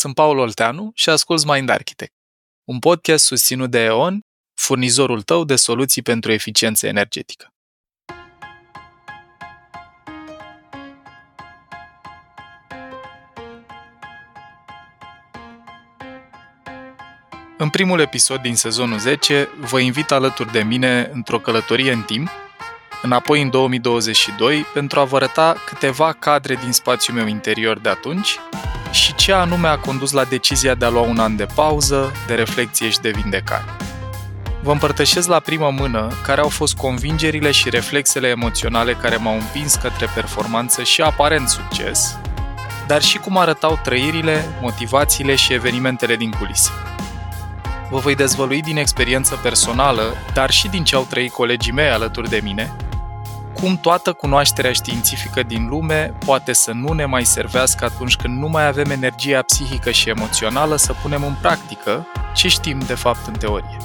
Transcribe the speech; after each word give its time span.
sunt 0.00 0.14
Paul 0.14 0.38
Olteanu 0.38 0.90
și 0.94 1.10
asculți 1.10 1.46
Mind 1.46 1.68
Architect, 1.68 2.12
un 2.64 2.78
podcast 2.78 3.24
susținut 3.24 3.70
de 3.70 3.84
E.ON, 3.84 4.20
furnizorul 4.54 5.22
tău 5.22 5.44
de 5.44 5.56
soluții 5.56 6.02
pentru 6.02 6.32
eficiență 6.32 6.86
energetică. 6.86 7.54
În 17.58 17.68
primul 17.70 18.00
episod 18.00 18.40
din 18.40 18.54
sezonul 18.54 18.98
10, 18.98 19.48
vă 19.58 19.80
invit 19.80 20.10
alături 20.10 20.52
de 20.52 20.62
mine 20.62 21.10
într-o 21.12 21.40
călătorie 21.40 21.92
în 21.92 22.02
timp, 22.02 22.28
înapoi 23.02 23.42
în 23.42 23.50
2022, 23.50 24.62
pentru 24.74 25.00
a 25.00 25.04
vă 25.04 25.16
arăta 25.16 25.56
câteva 25.66 26.12
cadre 26.12 26.54
din 26.54 26.72
spațiul 26.72 27.16
meu 27.16 27.26
interior 27.26 27.78
de 27.78 27.88
atunci 27.88 28.38
și 28.90 29.14
ce 29.14 29.32
anume 29.32 29.68
a 29.68 29.78
condus 29.78 30.12
la 30.12 30.24
decizia 30.24 30.74
de 30.74 30.84
a 30.84 30.88
lua 30.88 31.00
un 31.00 31.18
an 31.18 31.36
de 31.36 31.46
pauză, 31.54 32.12
de 32.26 32.34
reflexie 32.34 32.90
și 32.90 32.98
de 32.98 33.10
vindecare. 33.10 33.64
Vă 34.62 34.72
împărtășesc 34.72 35.28
la 35.28 35.38
primă 35.38 35.70
mână 35.70 36.08
care 36.22 36.40
au 36.40 36.48
fost 36.48 36.76
convingerile 36.76 37.50
și 37.50 37.70
reflexele 37.70 38.28
emoționale 38.28 38.92
care 38.92 39.16
m-au 39.16 39.34
împins 39.34 39.74
către 39.74 40.06
performanță 40.14 40.82
și 40.82 41.02
aparent 41.02 41.48
succes, 41.48 42.18
dar 42.86 43.02
și 43.02 43.18
cum 43.18 43.38
arătau 43.38 43.80
trăirile, 43.82 44.44
motivațiile 44.60 45.34
și 45.34 45.52
evenimentele 45.52 46.16
din 46.16 46.30
culise. 46.30 46.70
Vă 47.90 47.98
voi 47.98 48.14
dezvălui 48.14 48.62
din 48.62 48.76
experiență 48.76 49.38
personală, 49.42 50.16
dar 50.32 50.50
și 50.50 50.68
din 50.68 50.84
ce 50.84 50.96
au 50.96 51.06
trăit 51.10 51.32
colegii 51.32 51.72
mei 51.72 51.88
alături 51.88 52.28
de 52.28 52.40
mine, 52.42 52.72
cum 53.60 53.78
toată 53.82 54.12
cunoașterea 54.12 54.72
științifică 54.72 55.42
din 55.42 55.66
lume 55.68 56.14
poate 56.24 56.52
să 56.52 56.72
nu 56.72 56.92
ne 56.92 57.04
mai 57.04 57.24
servească 57.24 57.84
atunci 57.84 58.16
când 58.16 58.38
nu 58.38 58.48
mai 58.48 58.66
avem 58.66 58.90
energia 58.90 59.42
psihică 59.42 59.90
și 59.90 60.08
emoțională 60.08 60.76
să 60.76 60.94
punem 61.02 61.24
în 61.24 61.34
practică 61.40 62.06
ce 62.34 62.48
știm 62.48 62.78
de 62.86 62.94
fapt 62.94 63.26
în 63.26 63.32
teorie. 63.32 63.76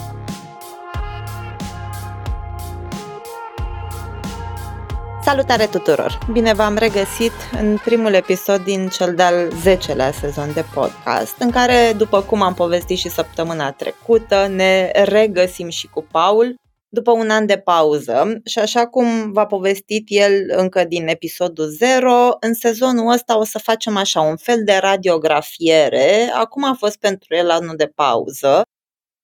Salutare 5.24 5.66
tuturor! 5.66 6.20
Bine 6.32 6.54
v-am 6.54 6.76
regăsit 6.78 7.34
în 7.60 7.78
primul 7.84 8.14
episod 8.14 8.64
din 8.64 8.88
cel 8.88 9.16
de-al 9.16 9.48
10-lea 9.48 10.14
sezon 10.20 10.54
de 10.54 10.66
podcast, 10.74 11.36
în 11.40 11.52
care, 11.52 11.94
după 11.98 12.22
cum 12.22 12.42
am 12.42 12.54
povestit 12.54 12.98
și 12.98 13.10
săptămâna 13.10 13.72
trecută, 13.72 14.48
ne 14.48 14.92
regăsim 15.04 15.70
și 15.70 15.88
cu 15.88 16.06
Paul 16.12 16.56
după 16.96 17.12
un 17.12 17.30
an 17.30 17.46
de 17.46 17.58
pauză 17.58 18.40
și 18.46 18.60
așa 18.60 18.88
cum 18.88 19.32
v-a 19.32 19.46
povestit 19.46 20.06
el 20.08 20.32
încă 20.48 20.84
din 20.84 21.08
episodul 21.08 21.68
0, 21.68 22.38
în 22.40 22.54
sezonul 22.54 23.12
ăsta 23.12 23.38
o 23.38 23.44
să 23.44 23.60
facem 23.60 23.98
așa 23.98 24.22
un 24.22 24.36
fel 24.36 24.64
de 24.64 24.78
radiografiere. 24.82 26.30
Acum 26.34 26.64
a 26.64 26.76
fost 26.78 26.98
pentru 26.98 27.36
el 27.36 27.50
anul 27.50 27.76
de 27.76 27.92
pauză. 27.96 28.62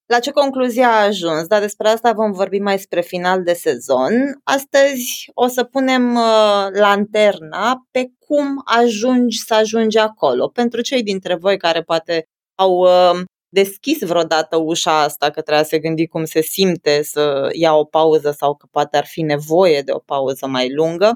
La 0.06 0.20
ce 0.20 0.32
concluzie 0.32 0.84
a 0.84 1.04
ajuns? 1.04 1.48
Dar 1.48 1.62
despre 1.62 1.88
asta 1.88 2.12
vom 2.12 2.32
vorbi 2.32 2.60
mai 2.60 2.80
spre 2.80 3.02
final 3.02 3.44
de 3.44 3.54
sezon. 3.54 4.12
Astăzi 4.44 5.30
o 5.34 5.48
să 5.48 5.64
punem 5.64 6.16
uh, 6.16 6.68
lanterna 6.72 7.88
pe 7.92 8.12
cum 8.20 8.62
ajungi 8.66 9.44
să 9.46 9.54
ajungi 9.54 9.98
acolo. 9.98 10.48
Pentru 10.48 10.82
cei 10.82 11.04
dintre 11.04 11.36
voi 11.36 11.58
care 11.58 11.82
poate 11.82 12.26
au 12.56 12.78
uh, 12.78 13.22
deschis 13.54 14.04
vreodată 14.04 14.58
ușa 14.58 15.02
asta, 15.02 15.30
că 15.30 15.42
trebuie 15.42 15.64
să 15.64 15.70
se 15.70 15.80
gândi 15.80 16.08
cum 16.08 16.26
se 16.26 16.42
simte 16.42 17.04
să 17.04 17.50
ia 17.52 17.74
o 17.74 17.84
pauză 17.84 18.32
sau 18.32 18.56
că 18.56 18.68
poate 18.72 18.98
ar 18.98 19.06
fi 19.06 19.22
nevoie 19.22 19.82
de 19.82 19.92
o 19.92 20.00
pauză 20.00 20.48
mai 20.48 20.74
lungă, 20.74 21.14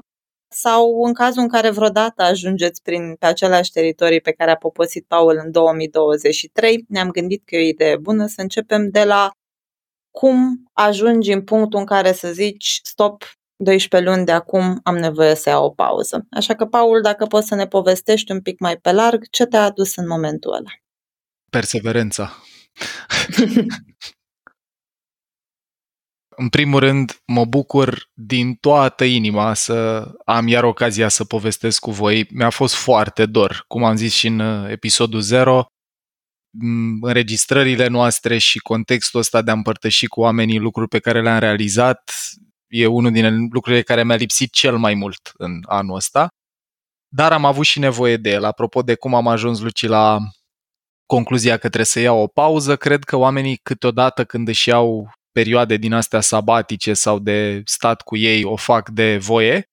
sau 0.48 1.02
în 1.02 1.14
cazul 1.14 1.42
în 1.42 1.48
care 1.48 1.70
vreodată 1.70 2.22
ajungeți 2.22 2.82
prin, 2.82 3.14
pe 3.18 3.26
aceleași 3.26 3.70
teritorii 3.70 4.20
pe 4.20 4.32
care 4.32 4.50
a 4.50 4.56
poposit 4.56 5.04
Paul 5.08 5.40
în 5.44 5.50
2023, 5.50 6.84
ne-am 6.88 7.10
gândit 7.10 7.42
că 7.44 7.56
e 7.56 7.64
o 7.64 7.68
idee 7.68 7.96
bună 7.96 8.26
să 8.26 8.40
începem 8.40 8.90
de 8.90 9.04
la 9.04 9.30
cum 10.10 10.68
ajungi 10.72 11.32
în 11.32 11.44
punctul 11.44 11.78
în 11.78 11.86
care 11.86 12.12
să 12.12 12.32
zici 12.32 12.80
stop, 12.82 13.24
12 13.56 14.10
luni 14.10 14.24
de 14.24 14.32
acum 14.32 14.80
am 14.82 14.96
nevoie 14.96 15.34
să 15.34 15.48
iau 15.48 15.64
o 15.64 15.70
pauză. 15.70 16.26
Așa 16.30 16.54
că, 16.54 16.66
Paul, 16.66 17.00
dacă 17.00 17.26
poți 17.26 17.46
să 17.46 17.54
ne 17.54 17.66
povestești 17.66 18.32
un 18.32 18.40
pic 18.40 18.58
mai 18.60 18.76
pe 18.76 18.92
larg, 18.92 19.28
ce 19.30 19.44
te-a 19.46 19.62
adus 19.64 19.96
în 19.96 20.06
momentul 20.06 20.52
ăla? 20.52 20.85
Perseverența. 21.50 22.36
În 26.38 26.48
primul 26.48 26.80
rând, 26.80 27.22
mă 27.26 27.44
bucur 27.44 28.10
din 28.12 28.54
toată 28.54 29.04
inima 29.04 29.54
să 29.54 30.08
am 30.24 30.48
iar 30.48 30.64
ocazia 30.64 31.08
să 31.08 31.24
povestesc 31.24 31.80
cu 31.80 31.90
voi. 31.90 32.26
Mi-a 32.30 32.50
fost 32.50 32.74
foarte 32.74 33.26
dor, 33.26 33.64
cum 33.68 33.84
am 33.84 33.96
zis 33.96 34.14
și 34.14 34.26
în 34.26 34.38
uh, 34.38 34.70
episodul 34.70 35.20
0, 35.20 35.66
înregistrările 37.00 37.86
noastre 37.86 38.38
și 38.38 38.58
contextul 38.58 39.20
ăsta 39.20 39.42
de 39.42 39.50
a 39.50 39.54
împărtăși 39.54 40.06
cu 40.06 40.20
oamenii 40.20 40.58
lucruri 40.58 40.88
pe 40.88 40.98
care 40.98 41.22
le-am 41.22 41.38
realizat 41.38 42.12
e 42.66 42.86
unul 42.86 43.12
din 43.12 43.48
lucrurile 43.50 43.82
care 43.82 44.04
mi-a 44.04 44.16
lipsit 44.16 44.52
cel 44.52 44.76
mai 44.76 44.94
mult 44.94 45.32
în 45.34 45.60
anul 45.66 45.96
ăsta. 45.96 46.28
Dar 47.08 47.32
am 47.32 47.44
avut 47.44 47.64
și 47.64 47.78
nevoie 47.78 48.16
de 48.16 48.30
el. 48.30 48.44
Apropo 48.44 48.82
de 48.82 48.94
cum 48.94 49.14
am 49.14 49.28
ajuns, 49.28 49.60
Luci, 49.60 49.86
la 49.86 50.18
concluzia 51.06 51.52
că 51.52 51.58
trebuie 51.58 51.84
să 51.84 52.00
iau 52.00 52.18
o 52.18 52.26
pauză. 52.26 52.76
Cred 52.76 53.04
că 53.04 53.16
oamenii 53.16 53.56
câteodată 53.56 54.24
când 54.24 54.48
își 54.48 54.68
iau 54.68 55.10
perioade 55.32 55.76
din 55.76 55.92
astea 55.92 56.20
sabatice 56.20 56.94
sau 56.94 57.18
de 57.18 57.62
stat 57.64 58.02
cu 58.02 58.16
ei 58.16 58.44
o 58.44 58.56
fac 58.56 58.88
de 58.88 59.18
voie, 59.18 59.68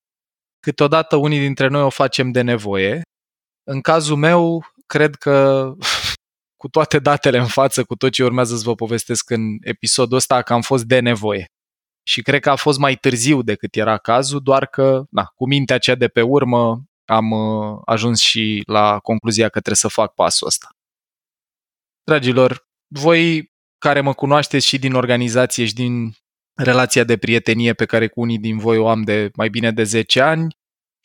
câteodată 0.60 1.16
unii 1.16 1.40
dintre 1.40 1.68
noi 1.68 1.82
o 1.82 1.90
facem 1.90 2.32
de 2.32 2.42
nevoie. 2.42 3.02
În 3.64 3.82
cazul 3.82 4.16
meu, 4.16 4.66
cred 4.86 5.16
că 5.16 5.68
cu 6.62 6.68
toate 6.68 7.00
datele 7.00 7.38
în 7.38 7.48
față, 7.48 7.84
cu 7.84 7.96
tot 7.96 8.12
ce 8.12 8.24
urmează 8.24 8.56
să 8.56 8.64
vă 8.66 8.76
povestesc 8.76 9.30
în 9.30 9.42
episodul 9.62 10.18
ăsta, 10.18 10.42
că 10.42 10.54
am 10.54 10.62
fost 10.62 10.84
de 10.84 11.00
nevoie. 11.00 11.46
Și 12.08 12.22
cred 12.22 12.42
că 12.42 12.50
a 12.50 12.56
fost 12.56 12.80
mai 12.80 12.96
târziu 12.96 13.42
decât 13.42 13.76
era 13.76 13.98
cazul, 13.98 14.40
doar 14.40 14.66
că, 14.66 15.04
na, 15.10 15.24
cu 15.36 15.48
mintea 15.48 15.78
cea 15.78 15.96
de 15.96 16.08
pe 16.08 16.22
urmă, 16.22 16.84
am 17.06 17.32
uh, 17.32 17.82
ajuns 17.86 18.20
și 18.20 18.64
la 18.66 19.00
concluzia 19.00 19.46
că 19.46 19.60
trebuie 19.60 19.76
să 19.76 19.88
fac 19.88 20.14
pasul 20.14 20.48
ăsta. 20.48 20.68
Dragilor, 22.04 22.68
voi 22.88 23.52
care 23.78 24.02
mă 24.02 24.14
cunoașteți 24.14 24.68
și 24.68 24.80
din 24.80 24.94
organizație 24.94 25.66
și 25.66 25.74
din 25.74 26.14
relația 26.54 27.04
de 27.04 27.18
prietenie 27.18 27.74
pe 27.74 27.86
care 27.86 28.08
cu 28.08 28.22
unii 28.22 28.40
din 28.40 28.58
voi 28.58 28.78
o 28.78 28.88
am 28.88 29.02
de 29.02 29.30
mai 29.36 29.50
bine 29.50 29.72
de 29.72 29.84
10 29.84 30.22
ani, 30.22 30.56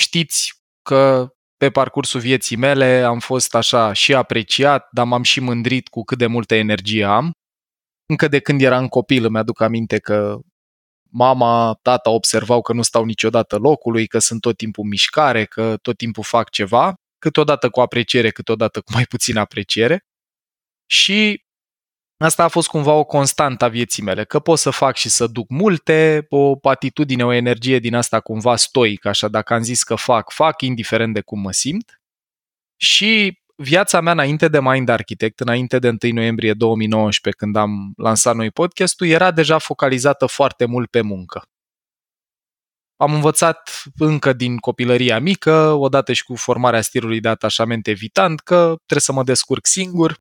știți 0.02 0.62
că 0.82 1.28
pe 1.56 1.70
parcursul 1.70 2.20
vieții 2.20 2.56
mele 2.56 3.02
am 3.02 3.18
fost 3.18 3.54
așa 3.54 3.92
și 3.92 4.14
apreciat, 4.14 4.88
dar 4.92 5.06
m-am 5.06 5.22
și 5.22 5.40
mândrit 5.40 5.88
cu 5.88 6.02
cât 6.02 6.18
de 6.18 6.26
multă 6.26 6.54
energie 6.54 7.04
am. 7.04 7.32
Încă 8.06 8.28
de 8.28 8.40
când 8.40 8.62
eram 8.62 8.88
copil 8.88 9.24
îmi 9.24 9.38
aduc 9.38 9.60
aminte 9.60 9.98
că 9.98 10.38
mama, 11.10 11.78
tata 11.82 12.10
observau 12.10 12.62
că 12.62 12.72
nu 12.72 12.82
stau 12.82 13.04
niciodată 13.04 13.56
locului, 13.56 14.06
că 14.06 14.18
sunt 14.18 14.40
tot 14.40 14.56
timpul 14.56 14.82
în 14.82 14.88
mișcare, 14.88 15.44
că 15.44 15.76
tot 15.82 15.96
timpul 15.96 16.24
fac 16.24 16.50
ceva, 16.50 16.94
câteodată 17.18 17.70
cu 17.70 17.80
apreciere, 17.80 18.30
câteodată 18.30 18.80
cu 18.80 18.92
mai 18.92 19.04
puțin 19.04 19.36
apreciere. 19.36 20.07
Și 20.90 21.44
asta 22.16 22.44
a 22.44 22.48
fost 22.48 22.68
cumva 22.68 22.92
o 22.92 23.04
constantă 23.04 23.64
a 23.64 23.68
vieții 23.68 24.02
mele, 24.02 24.24
că 24.24 24.38
pot 24.38 24.58
să 24.58 24.70
fac 24.70 24.96
și 24.96 25.08
să 25.08 25.26
duc 25.26 25.48
multe, 25.48 26.26
o 26.28 26.58
atitudine, 26.62 27.24
o 27.24 27.32
energie 27.32 27.78
din 27.78 27.94
asta 27.94 28.20
cumva 28.20 28.56
stoică, 28.56 29.08
așa 29.08 29.28
dacă 29.28 29.54
am 29.54 29.62
zis 29.62 29.82
că 29.82 29.94
fac, 29.94 30.32
fac, 30.32 30.62
indiferent 30.62 31.14
de 31.14 31.20
cum 31.20 31.40
mă 31.40 31.52
simt. 31.52 32.00
Și 32.76 33.42
viața 33.56 34.00
mea 34.00 34.12
înainte 34.12 34.48
de 34.48 34.60
Mind 34.60 34.88
Architect, 34.88 35.40
înainte 35.40 35.78
de 35.78 35.88
1 35.88 35.98
noiembrie 36.12 36.52
2019, 36.52 37.44
când 37.44 37.56
am 37.56 37.92
lansat 37.96 38.34
noi 38.34 38.50
podcastul, 38.50 39.06
era 39.06 39.30
deja 39.30 39.58
focalizată 39.58 40.26
foarte 40.26 40.64
mult 40.64 40.90
pe 40.90 41.00
muncă. 41.00 41.42
Am 42.96 43.14
învățat 43.14 43.82
încă 43.96 44.32
din 44.32 44.56
copilăria 44.56 45.18
mică, 45.18 45.72
odată 45.72 46.12
și 46.12 46.24
cu 46.24 46.36
formarea 46.36 46.80
stilului 46.80 47.20
de 47.20 47.28
atașament 47.28 47.86
evitant, 47.86 48.40
că 48.40 48.56
trebuie 48.76 49.00
să 49.00 49.12
mă 49.12 49.22
descurc 49.22 49.66
singur, 49.66 50.20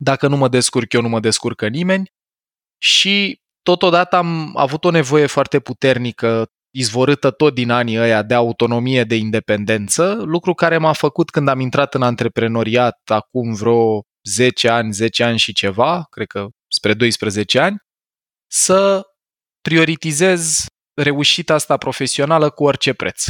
dacă 0.00 0.28
nu 0.28 0.36
mă 0.36 0.48
descurc 0.48 0.92
eu, 0.92 1.00
nu 1.00 1.08
mă 1.08 1.20
descurcă 1.20 1.68
nimeni. 1.68 2.12
Și 2.78 3.40
totodată 3.62 4.16
am 4.16 4.56
avut 4.56 4.84
o 4.84 4.90
nevoie 4.90 5.26
foarte 5.26 5.60
puternică, 5.60 6.46
izvorâtă 6.70 7.30
tot 7.30 7.54
din 7.54 7.70
anii 7.70 7.98
ăia 7.98 8.22
de 8.22 8.34
autonomie, 8.34 9.04
de 9.04 9.14
independență, 9.14 10.12
lucru 10.12 10.54
care 10.54 10.78
m-a 10.78 10.92
făcut 10.92 11.30
când 11.30 11.48
am 11.48 11.60
intrat 11.60 11.94
în 11.94 12.02
antreprenoriat 12.02 13.00
acum 13.04 13.54
vreo 13.54 14.02
10 14.28 14.68
ani, 14.68 14.92
10 14.92 15.24
ani 15.24 15.38
și 15.38 15.52
ceva, 15.52 16.06
cred 16.10 16.26
că 16.26 16.46
spre 16.68 16.94
12 16.94 17.58
ani, 17.58 17.76
să 18.50 19.06
prioritizez 19.60 20.66
reușita 20.94 21.54
asta 21.54 21.76
profesională 21.76 22.50
cu 22.50 22.64
orice 22.64 22.92
preț. 22.92 23.24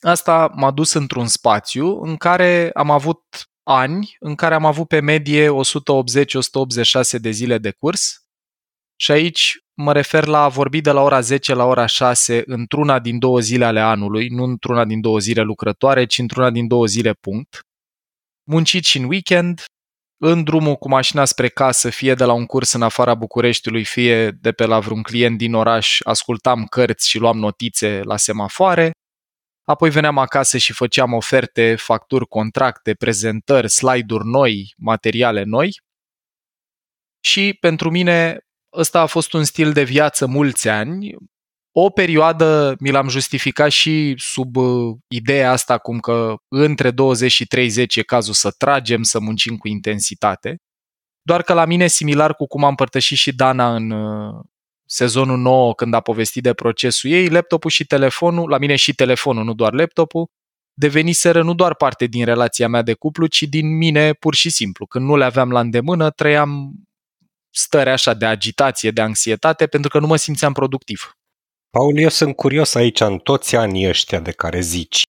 Asta 0.00 0.52
m-a 0.54 0.70
dus 0.70 0.92
într-un 0.92 1.26
spațiu 1.26 2.00
în 2.02 2.16
care 2.16 2.70
am 2.74 2.90
avut 2.90 3.22
ani 3.68 4.16
în 4.20 4.34
care 4.34 4.54
am 4.54 4.64
avut 4.64 4.88
pe 4.88 5.00
medie 5.00 5.48
180-186 5.48 5.52
de 7.20 7.30
zile 7.30 7.58
de 7.58 7.70
curs 7.70 8.20
și 8.96 9.10
aici 9.10 9.58
mă 9.74 9.92
refer 9.92 10.26
la 10.26 10.42
a 10.42 10.48
vorbi 10.48 10.80
de 10.80 10.90
la 10.90 11.00
ora 11.00 11.20
10 11.20 11.54
la 11.54 11.64
ora 11.64 11.86
6 11.86 12.42
într-una 12.46 12.98
din 12.98 13.18
două 13.18 13.40
zile 13.40 13.64
ale 13.64 13.80
anului, 13.80 14.28
nu 14.28 14.42
într-una 14.44 14.84
din 14.84 15.00
două 15.00 15.18
zile 15.18 15.42
lucrătoare, 15.42 16.06
ci 16.06 16.18
într-una 16.18 16.50
din 16.50 16.66
două 16.66 16.86
zile 16.86 17.12
punct. 17.12 17.60
muncit 18.50 18.84
și 18.84 18.98
în 18.98 19.04
weekend, 19.04 19.64
în 20.22 20.44
drumul 20.44 20.76
cu 20.76 20.88
mașina 20.88 21.24
spre 21.24 21.48
casă, 21.48 21.90
fie 21.90 22.14
de 22.14 22.24
la 22.24 22.32
un 22.32 22.46
curs 22.46 22.72
în 22.72 22.82
afara 22.82 23.14
Bucureștiului, 23.14 23.84
fie 23.84 24.30
de 24.30 24.52
pe 24.52 24.66
la 24.66 24.80
vreun 24.80 25.02
client 25.02 25.38
din 25.38 25.54
oraș, 25.54 26.00
ascultam 26.04 26.64
cărți 26.64 27.08
și 27.08 27.18
luam 27.18 27.38
notițe 27.38 28.00
la 28.04 28.16
semafoare. 28.16 28.90
Apoi 29.66 29.90
veneam 29.90 30.18
acasă 30.18 30.58
și 30.58 30.72
făceam 30.72 31.12
oferte, 31.12 31.74
facturi, 31.76 32.26
contracte, 32.26 32.94
prezentări, 32.94 33.70
slide-uri 33.70 34.26
noi, 34.26 34.74
materiale 34.76 35.42
noi. 35.42 35.80
Și 37.20 37.56
pentru 37.60 37.90
mine 37.90 38.38
ăsta 38.72 39.00
a 39.00 39.06
fost 39.06 39.32
un 39.32 39.44
stil 39.44 39.72
de 39.72 39.82
viață 39.82 40.26
mulți 40.26 40.68
ani. 40.68 41.14
O 41.72 41.90
perioadă 41.90 42.76
mi 42.80 42.90
l-am 42.90 43.08
justificat 43.08 43.70
și 43.70 44.14
sub 44.18 44.56
uh, 44.56 44.96
ideea 45.08 45.50
asta 45.50 45.78
cum 45.78 45.98
că 45.98 46.34
între 46.48 46.90
20 46.90 47.32
și 47.32 47.46
30 47.46 47.96
e 47.96 48.02
cazul 48.02 48.34
să 48.34 48.50
tragem, 48.50 49.02
să 49.02 49.20
muncim 49.20 49.56
cu 49.56 49.68
intensitate. 49.68 50.56
Doar 51.22 51.42
că 51.42 51.52
la 51.52 51.64
mine, 51.64 51.86
similar 51.86 52.34
cu 52.34 52.46
cum 52.46 52.64
am 52.64 52.74
părtășit 52.74 53.18
și 53.18 53.34
Dana 53.34 53.74
în 53.74 53.90
uh, 53.90 54.44
sezonul 54.86 55.38
9 55.38 55.74
când 55.74 55.94
a 55.94 56.00
povestit 56.00 56.42
de 56.42 56.54
procesul 56.54 57.10
ei, 57.10 57.28
laptopul 57.28 57.70
și 57.70 57.86
telefonul, 57.86 58.48
la 58.48 58.58
mine 58.58 58.76
și 58.76 58.94
telefonul, 58.94 59.44
nu 59.44 59.54
doar 59.54 59.72
laptopul, 59.72 60.26
deveniseră 60.74 61.42
nu 61.42 61.54
doar 61.54 61.74
parte 61.74 62.06
din 62.06 62.24
relația 62.24 62.68
mea 62.68 62.82
de 62.82 62.94
cuplu, 62.94 63.26
ci 63.26 63.42
din 63.42 63.76
mine 63.76 64.12
pur 64.12 64.34
și 64.34 64.50
simplu. 64.50 64.86
Când 64.86 65.06
nu 65.06 65.16
le 65.16 65.24
aveam 65.24 65.50
la 65.50 65.60
îndemână, 65.60 66.10
trăiam 66.10 66.74
stări 67.50 67.90
așa 67.90 68.14
de 68.14 68.26
agitație, 68.26 68.90
de 68.90 69.00
anxietate, 69.00 69.66
pentru 69.66 69.90
că 69.90 69.98
nu 69.98 70.06
mă 70.06 70.16
simțeam 70.16 70.52
productiv. 70.52 71.16
Paul, 71.70 71.98
eu 71.98 72.08
sunt 72.08 72.36
curios 72.36 72.74
aici 72.74 73.00
în 73.00 73.18
toți 73.18 73.56
anii 73.56 73.88
ăștia 73.88 74.20
de 74.20 74.32
care 74.32 74.60
zici. 74.60 75.02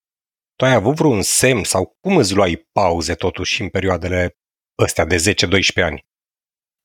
Tu 0.56 0.66
ai 0.66 0.74
avut 0.74 0.96
vreun 0.96 1.22
semn 1.22 1.64
sau 1.64 1.98
cum 2.00 2.18
îți 2.18 2.34
luai 2.34 2.68
pauze 2.72 3.16
totuși 3.16 3.62
în 3.62 3.70
perioadele 3.70 4.38
astea 4.76 5.06
de 5.06 5.36
10-12 5.80 5.84
ani? 5.84 6.06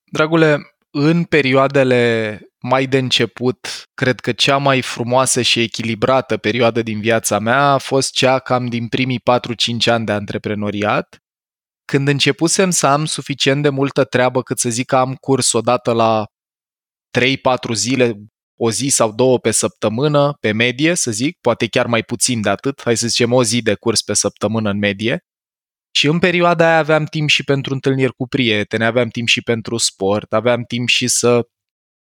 Dragule, 0.04 0.71
în 0.94 1.24
perioadele 1.24 2.40
mai 2.62 2.86
de 2.86 2.98
început, 2.98 3.84
cred 3.94 4.20
că 4.20 4.32
cea 4.32 4.56
mai 4.56 4.82
frumoasă 4.82 5.42
și 5.42 5.60
echilibrată 5.60 6.36
perioadă 6.36 6.82
din 6.82 7.00
viața 7.00 7.38
mea 7.38 7.72
a 7.72 7.78
fost 7.78 8.12
cea 8.12 8.38
cam 8.38 8.66
din 8.66 8.88
primii 8.88 9.20
4-5 9.20 9.22
ani 9.84 10.06
de 10.06 10.12
antreprenoriat, 10.12 11.16
când 11.84 12.08
începusem 12.08 12.70
să 12.70 12.86
am 12.86 13.04
suficient 13.04 13.62
de 13.62 13.68
multă 13.68 14.04
treabă 14.04 14.42
cât 14.42 14.58
să 14.58 14.68
zic 14.68 14.86
că 14.86 14.96
am 14.96 15.14
curs 15.14 15.52
odată 15.52 15.92
la 15.92 16.24
3-4 17.18 17.72
zile, 17.72 18.12
o 18.58 18.70
zi 18.70 18.88
sau 18.88 19.12
două 19.12 19.38
pe 19.38 19.50
săptămână, 19.50 20.32
pe 20.40 20.52
medie, 20.52 20.94
să 20.94 21.10
zic, 21.10 21.38
poate 21.40 21.66
chiar 21.66 21.86
mai 21.86 22.02
puțin 22.02 22.40
de 22.40 22.48
atât, 22.48 22.80
hai 22.84 22.96
să 22.96 23.06
zicem 23.06 23.32
o 23.32 23.44
zi 23.44 23.62
de 23.62 23.74
curs 23.74 24.02
pe 24.02 24.14
săptămână 24.14 24.70
în 24.70 24.78
medie. 24.78 25.24
Și 25.94 26.06
în 26.06 26.18
perioada 26.18 26.66
aia 26.66 26.78
aveam 26.78 27.04
timp 27.04 27.28
și 27.28 27.44
pentru 27.44 27.72
întâlniri 27.72 28.14
cu 28.14 28.26
prieteni, 28.26 28.84
aveam 28.84 29.08
timp 29.08 29.28
și 29.28 29.42
pentru 29.42 29.76
sport, 29.76 30.32
aveam 30.32 30.64
timp 30.64 30.88
și 30.88 31.08
să 31.08 31.48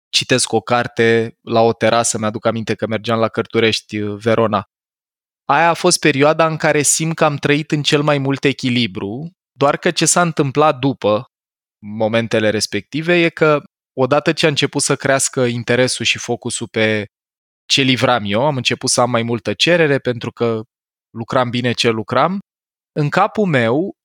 citesc 0.09 0.51
o 0.51 0.61
carte 0.61 1.37
la 1.41 1.61
o 1.61 1.73
terasă, 1.73 2.17
mi-aduc 2.17 2.45
aminte 2.45 2.75
că 2.75 2.87
mergeam 2.87 3.19
la 3.19 3.27
Cărturești, 3.27 3.97
Verona. 3.97 4.63
Aia 5.45 5.69
a 5.69 5.73
fost 5.73 5.99
perioada 5.99 6.47
în 6.47 6.57
care 6.57 6.81
simt 6.81 7.15
că 7.15 7.25
am 7.25 7.35
trăit 7.35 7.71
în 7.71 7.83
cel 7.83 8.01
mai 8.01 8.17
mult 8.17 8.43
echilibru, 8.43 9.31
doar 9.51 9.77
că 9.77 9.91
ce 9.91 10.05
s-a 10.05 10.21
întâmplat 10.21 10.79
după 10.79 11.25
momentele 11.85 12.49
respective 12.49 13.23
e 13.23 13.29
că 13.29 13.61
odată 13.93 14.33
ce 14.33 14.45
a 14.45 14.49
început 14.49 14.81
să 14.81 14.95
crească 14.95 15.45
interesul 15.45 16.05
și 16.05 16.17
focusul 16.17 16.67
pe 16.67 17.05
ce 17.65 17.81
livram 17.81 18.23
eu, 18.25 18.45
am 18.45 18.55
început 18.55 18.89
să 18.89 19.01
am 19.01 19.09
mai 19.09 19.23
multă 19.23 19.53
cerere 19.53 19.99
pentru 19.99 20.31
că 20.31 20.61
lucram 21.09 21.49
bine 21.49 21.71
ce 21.71 21.89
lucram, 21.89 22.39
în 22.93 23.09
capul 23.09 23.45
meu 23.45 23.97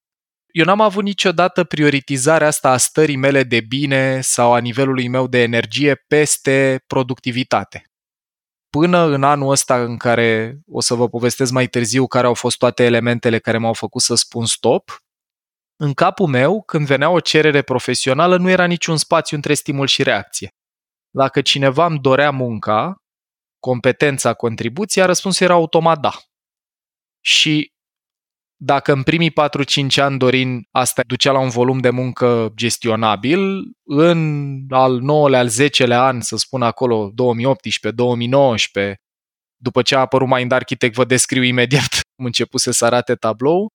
eu 0.53 0.65
n-am 0.65 0.81
avut 0.81 1.05
niciodată 1.05 1.65
prioritizarea 1.65 2.47
asta 2.47 2.71
a 2.71 2.77
stării 2.77 3.17
mele 3.17 3.43
de 3.43 3.61
bine 3.61 4.21
sau 4.21 4.53
a 4.53 4.59
nivelului 4.59 5.09
meu 5.09 5.27
de 5.27 5.43
energie 5.43 5.95
peste 5.95 6.85
productivitate. 6.87 7.83
Până 8.71 8.99
în 8.99 9.23
anul 9.23 9.51
ăsta 9.51 9.83
în 9.83 9.97
care 9.97 10.59
o 10.67 10.81
să 10.81 10.95
vă 10.95 11.09
povestesc 11.09 11.53
mai 11.53 11.67
târziu 11.67 12.07
care 12.07 12.27
au 12.27 12.35
fost 12.35 12.59
toate 12.59 12.85
elementele 12.85 13.39
care 13.39 13.59
m-au 13.59 13.73
făcut 13.73 14.03
să 14.03 14.15
spun 14.15 14.47
stop, 14.47 15.03
în 15.81 15.95
capul 15.95 16.27
meu, 16.27 16.63
când 16.63 16.87
venea 16.87 17.11
o 17.11 17.21
cerere 17.21 17.63
profesională, 17.63 18.37
nu 18.37 18.51
era 18.51 18.65
niciun 18.65 18.97
spațiu 18.97 19.37
între 19.37 19.55
stimul 19.55 19.87
și 19.87 20.03
reacție. 20.03 20.55
Dacă 21.11 21.41
cineva 21.41 21.87
îmi 21.87 21.99
dorea 21.99 22.31
munca, 22.31 22.97
competența, 23.59 24.35
contribuția, 24.35 25.07
răspunsul 25.07 25.47
era 25.47 25.55
automat 25.55 26.01
da. 26.01 26.13
Și 27.21 27.73
dacă 28.61 28.93
în 28.93 29.03
primii 29.03 29.31
4-5 29.31 29.35
ani, 29.97 30.19
Dorin, 30.19 30.69
asta 30.71 31.03
ducea 31.07 31.33
la 31.33 31.39
un 31.39 31.49
volum 31.49 31.79
de 31.79 31.91
muncă 31.91 32.53
gestionabil, 32.55 33.63
în 33.85 34.61
al 34.69 35.01
9-lea, 35.01 35.39
al 35.39 35.49
10-lea 35.49 35.99
an, 35.99 36.21
să 36.21 36.37
spun 36.37 36.63
acolo, 36.63 37.11
2018-2019, 37.11 38.95
după 39.57 39.83
ce 39.83 39.95
a 39.95 40.01
apărut 40.01 40.29
Mind 40.29 40.53
Architect, 40.53 40.95
vă 40.95 41.05
descriu 41.05 41.43
imediat 41.43 42.01
cum 42.17 42.25
începuse 42.25 42.73
să 42.73 42.85
arate 42.85 43.15
tablou, 43.15 43.69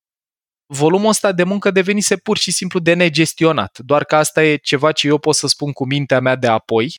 volumul 0.74 1.10
ăsta 1.10 1.32
de 1.32 1.44
muncă 1.44 1.72
devenise 1.72 2.18
pur 2.18 2.38
și 2.38 2.52
simplu 2.52 2.80
de 2.80 2.94
negestionat. 2.94 3.80
Doar 3.80 4.04
că 4.04 4.16
asta 4.16 4.44
e 4.44 4.56
ceva 4.56 4.92
ce 4.92 5.08
eu 5.08 5.18
pot 5.18 5.36
să 5.36 5.48
spun 5.48 5.72
cu 5.72 5.86
mintea 5.86 6.20
mea 6.20 6.36
de 6.36 6.48
apoi, 6.48 6.96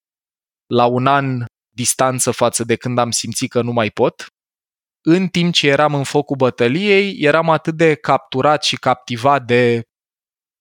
la 0.67 0.87
un 0.87 1.07
an 1.07 1.45
distanță 1.75 2.31
față 2.31 2.65
de 2.65 2.77
când 2.77 2.99
am 2.99 3.11
simțit 3.11 3.51
că 3.51 3.63
nu 3.63 3.73
mai 3.73 3.91
pot. 3.91 4.27
În 5.07 5.29
timp 5.29 5.53
ce 5.53 5.69
eram 5.69 5.95
în 5.95 6.05
focul 6.05 6.37
bătăliei, 6.37 7.17
eram 7.19 7.51
atât 7.51 7.75
de 7.77 7.95
capturat 7.95 8.63
și 8.63 8.77
captivat 8.77 9.45
de 9.45 9.83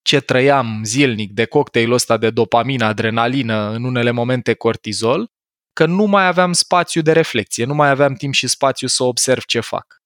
ce 0.02 0.20
trăiam 0.20 0.82
zilnic, 0.84 1.32
de 1.32 1.46
cocktailul 1.46 1.94
ăsta 1.94 2.18
de 2.18 2.30
dopamină, 2.30 2.86
adrenalină, 2.86 3.70
în 3.70 3.84
unele 3.84 4.12
momente 4.12 4.54
cortizol, 4.54 5.28
că 5.74 5.86
nu 5.86 6.04
mai 6.06 6.28
aveam 6.28 6.54
spațiu 6.54 7.02
de 7.02 7.12
reflexie, 7.12 7.66
nu 7.66 7.74
mai 7.74 7.90
aveam 7.90 8.14
timp 8.14 8.34
și 8.34 8.48
spațiu 8.48 8.88
să 8.88 9.04
observ 9.04 9.44
ce 9.46 9.60
fac. 9.60 10.02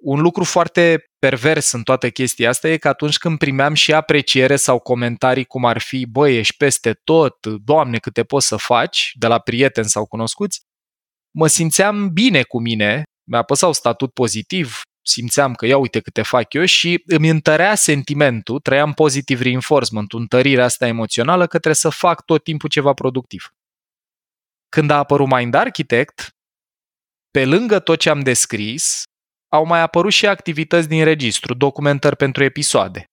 Un 0.00 0.20
lucru 0.20 0.44
foarte 0.44 1.04
pervers 1.18 1.72
în 1.72 1.82
toată 1.82 2.10
chestia 2.10 2.48
asta 2.48 2.68
e 2.68 2.76
că 2.76 2.88
atunci 2.88 3.18
când 3.18 3.38
primeam 3.38 3.74
și 3.74 3.92
apreciere 3.92 4.56
sau 4.56 4.78
comentarii 4.78 5.44
cum 5.44 5.64
ar 5.64 5.78
fi, 5.78 6.06
băi, 6.06 6.38
ești 6.38 6.56
peste 6.56 6.92
tot, 7.04 7.46
doamne, 7.46 7.98
câte 7.98 8.24
poți 8.24 8.46
să 8.46 8.56
faci, 8.56 9.12
de 9.14 9.26
la 9.26 9.38
prieteni 9.38 9.88
sau 9.88 10.06
cunoscuți, 10.06 10.60
mă 11.30 11.46
simțeam 11.46 12.08
bine 12.12 12.42
cu 12.42 12.60
mine, 12.60 13.02
mi-a 13.28 13.42
păsat 13.42 13.74
statut 13.74 14.12
pozitiv, 14.12 14.82
simțeam 15.02 15.54
că 15.54 15.66
ia 15.66 15.76
uite 15.76 16.00
câte 16.00 16.22
fac 16.22 16.52
eu 16.52 16.64
și 16.64 17.02
îmi 17.06 17.28
întărea 17.28 17.74
sentimentul, 17.74 18.60
trăiam 18.60 18.92
positive 18.92 19.42
reinforcement, 19.42 20.12
întărirea 20.12 20.64
asta 20.64 20.86
emoțională 20.86 21.42
că 21.42 21.48
trebuie 21.48 21.74
să 21.74 21.88
fac 21.88 22.24
tot 22.24 22.42
timpul 22.42 22.68
ceva 22.68 22.92
productiv. 22.92 23.52
Când 24.68 24.90
a 24.90 24.96
apărut 24.96 25.28
Mind 25.28 25.54
Architect, 25.54 26.28
pe 27.30 27.44
lângă 27.44 27.78
tot 27.78 27.98
ce 27.98 28.10
am 28.10 28.20
descris, 28.20 29.02
au 29.52 29.64
mai 29.64 29.80
apărut 29.80 30.12
și 30.12 30.26
activități 30.26 30.88
din 30.88 31.04
registru, 31.04 31.54
documentări 31.54 32.16
pentru 32.16 32.44
episoade, 32.44 33.04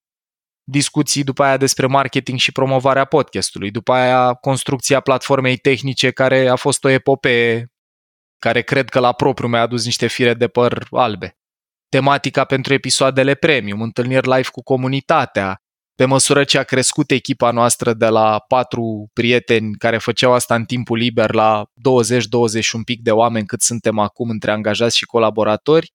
discuții 0.70 1.24
după 1.24 1.42
aia 1.42 1.56
despre 1.56 1.86
marketing 1.86 2.38
și 2.38 2.52
promovarea 2.52 3.04
podcastului, 3.04 3.70
după 3.70 3.92
aia 3.92 4.34
construcția 4.34 5.00
platformei 5.00 5.56
tehnice 5.56 6.10
care 6.10 6.48
a 6.48 6.56
fost 6.56 6.84
o 6.84 6.88
epopee 6.88 7.66
care 8.38 8.62
cred 8.62 8.88
că 8.88 8.98
la 8.98 9.12
propriu 9.12 9.48
mi-a 9.48 9.60
adus 9.60 9.84
niște 9.84 10.06
fire 10.06 10.34
de 10.34 10.48
păr 10.48 10.86
albe. 10.90 11.36
Tematica 11.88 12.44
pentru 12.44 12.72
episoadele 12.72 13.34
premium, 13.34 13.82
întâlniri 13.82 14.28
live 14.28 14.48
cu 14.52 14.62
comunitatea, 14.62 15.60
pe 15.94 16.04
măsură 16.04 16.44
ce 16.44 16.58
a 16.58 16.62
crescut 16.62 17.10
echipa 17.10 17.50
noastră 17.50 17.92
de 17.92 18.06
la 18.06 18.38
patru 18.48 19.10
prieteni 19.12 19.74
care 19.74 19.98
făceau 19.98 20.32
asta 20.32 20.54
în 20.54 20.64
timpul 20.64 20.98
liber 20.98 21.34
la 21.34 21.64
20-20 21.64 22.70
un 22.72 22.82
pic 22.82 23.02
de 23.02 23.10
oameni 23.10 23.46
cât 23.46 23.62
suntem 23.62 23.98
acum 23.98 24.30
între 24.30 24.50
angajați 24.50 24.96
și 24.96 25.04
colaboratori, 25.04 25.92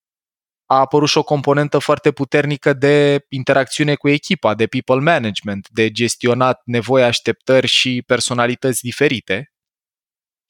a 0.65 0.79
apărut 0.79 1.09
și 1.09 1.17
o 1.17 1.23
componentă 1.23 1.77
foarte 1.77 2.11
puternică 2.11 2.73
de 2.73 3.25
interacțiune 3.29 3.95
cu 3.95 4.09
echipa, 4.09 4.55
de 4.55 4.67
people 4.67 4.99
management, 5.11 5.67
de 5.69 5.91
gestionat 5.91 6.61
nevoi, 6.65 7.03
așteptări 7.03 7.67
și 7.67 8.03
personalități 8.05 8.81
diferite. 8.83 9.50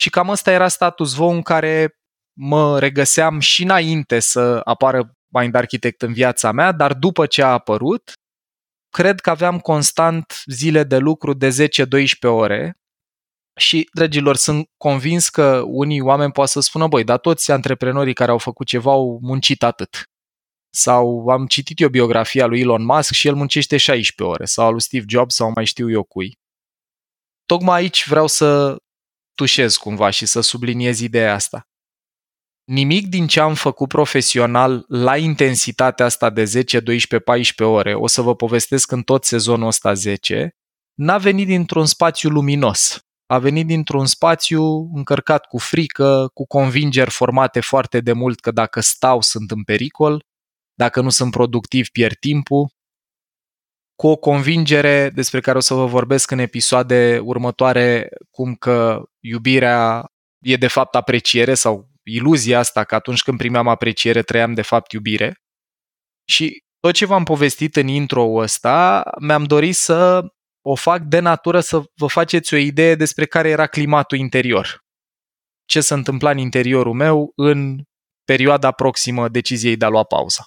Și 0.02 0.10
cam 0.10 0.30
ăsta 0.30 0.52
era 0.52 0.68
status 0.68 1.16
quo 1.16 1.26
în 1.26 1.42
care 1.42 2.00
mă 2.40 2.80
regăseam 2.80 3.40
și 3.40 3.64
înainte 3.64 4.20
să 4.20 4.62
apară 4.64 5.18
Mind 5.28 5.56
Architect 5.56 6.02
în 6.02 6.14
viața 6.14 6.52
mea, 6.52 6.72
dar 6.72 6.94
după 6.94 7.26
ce 7.26 7.44
a 7.44 7.52
apărut, 7.52 8.12
cred 8.90 9.20
că 9.20 9.30
aveam 9.30 9.60
constant 9.60 10.44
zile 10.46 10.84
de 10.84 10.98
lucru 10.98 11.34
de 11.34 11.50
10-12 11.50 11.88
ore 12.22 12.80
și, 13.60 13.90
dragilor, 13.94 14.36
sunt 14.36 14.70
convins 14.78 15.30
că 15.30 15.62
unii 15.66 16.02
oameni 16.02 16.32
poate 16.32 16.52
să 16.52 16.60
spună, 16.60 16.88
băi, 16.88 17.04
dar 17.04 17.18
toți 17.18 17.52
antreprenorii 17.52 18.14
care 18.14 18.32
au 18.32 18.38
făcut 18.38 18.68
ceva 18.68 18.92
au 18.92 19.20
muncit 19.22 19.64
atât. 19.64 20.10
Sau 20.74 21.28
am 21.28 21.46
citit 21.46 21.80
eu 21.80 21.90
biografia 21.90 22.46
lui 22.46 22.60
Elon 22.60 22.84
Musk 22.84 23.14
și 23.14 23.28
el 23.28 23.36
muncește 23.36 23.78
16 23.78 24.24
ore, 24.36 24.46
sau 24.46 24.72
lui 24.72 24.82
Steve 24.82 25.06
Jobs, 25.08 25.36
sau 25.36 25.52
mai 25.56 25.66
știu 25.66 25.92
eu 25.92 26.04
cui. 26.04 26.40
Tocmai 27.46 27.80
aici 27.80 28.08
vreau 28.08 28.28
să 28.28 28.78
tușez 29.42 29.76
cumva 29.76 30.10
și 30.10 30.26
să 30.26 30.42
subliniez 30.42 31.00
ideea 31.00 31.34
asta. 31.34 31.68
nimic 32.64 33.08
din 33.08 33.28
ce 33.28 33.40
am 33.40 33.54
făcut 33.54 33.88
profesional 33.88 34.86
la 34.88 35.18
intensitatea 35.18 36.06
asta 36.06 36.30
de 36.30 36.44
10, 36.44 36.80
12, 36.80 37.30
14 37.30 37.78
ore, 37.78 37.94
o 37.96 38.08
să 38.08 38.22
vă 38.22 38.36
povestesc 38.36 38.92
în 38.92 39.02
tot 39.02 39.24
sezonul 39.24 39.68
ăsta 39.68 39.94
10, 39.94 40.56
n-a 40.94 41.18
venit 41.18 41.48
dintr-un 41.48 41.86
spațiu 41.86 42.30
luminos. 42.30 43.06
A 43.26 43.40
venit 43.40 43.68
dintr-un 43.68 44.06
spațiu 44.06 44.64
încărcat 44.94 45.46
cu 45.46 45.58
frică, 45.58 46.30
cu 46.34 46.46
convingeri 46.46 47.12
formate 47.12 47.60
foarte 47.60 48.00
de 48.00 48.14
mult 48.14 48.40
că 48.40 48.52
dacă 48.52 48.80
stau 48.80 49.22
sunt 49.22 49.52
în 49.52 49.64
pericol, 49.64 50.24
dacă 50.74 51.02
nu 51.02 51.10
sunt 51.10 51.32
productiv 51.32 51.88
pierd 51.90 52.16
timpul, 52.20 52.70
cu 54.02 54.08
o 54.08 54.16
convingere 54.16 55.10
despre 55.10 55.40
care 55.40 55.58
o 55.58 55.62
să 55.62 55.74
vă 55.74 55.86
vorbesc 55.86 56.32
în 56.32 56.40
episoade 56.40 57.20
următoare, 57.24 58.10
cum 58.32 58.56
că 58.56 59.04
iubirea 59.20 60.06
e 60.46 60.56
de 60.56 60.68
fapt 60.68 60.96
apreciere 60.96 61.54
sau 61.54 61.90
iluzia 62.04 62.60
asta 62.60 62.84
că 62.84 62.96
atunci 62.96 63.24
când 63.24 63.38
primeam 63.38 63.68
apreciere 63.68 64.22
trăiam 64.22 64.54
de 64.54 64.62
fapt 64.62 64.92
iubire. 64.92 65.36
Și 66.26 66.64
tot 66.80 66.94
ce 66.94 67.06
v-am 67.06 67.24
povestit 67.24 67.76
în 67.76 67.88
intro-ul 67.88 68.42
ăsta, 68.42 69.04
mi-am 69.20 69.44
dorit 69.44 69.76
să 69.76 70.26
o 70.62 70.76
fac 70.76 71.02
de 71.02 71.20
natură 71.20 71.60
să 71.60 71.82
vă 71.96 72.08
faceți 72.08 72.54
o 72.54 72.58
idee 72.58 72.96
despre 72.96 73.26
care 73.26 73.50
era 73.50 73.68
climatul 73.68 74.18
interior. 74.18 74.84
Ce 75.66 75.82
se 75.82 75.94
întâmpla 75.94 76.30
în 76.30 76.38
interiorul 76.38 76.94
meu 76.94 77.32
în 77.36 77.78
perioada 78.24 78.72
proximă 78.72 79.30
deciziei 79.30 79.78
de 79.78 79.86
a 79.86 79.90
lua 79.90 80.04
pauza. 80.04 80.46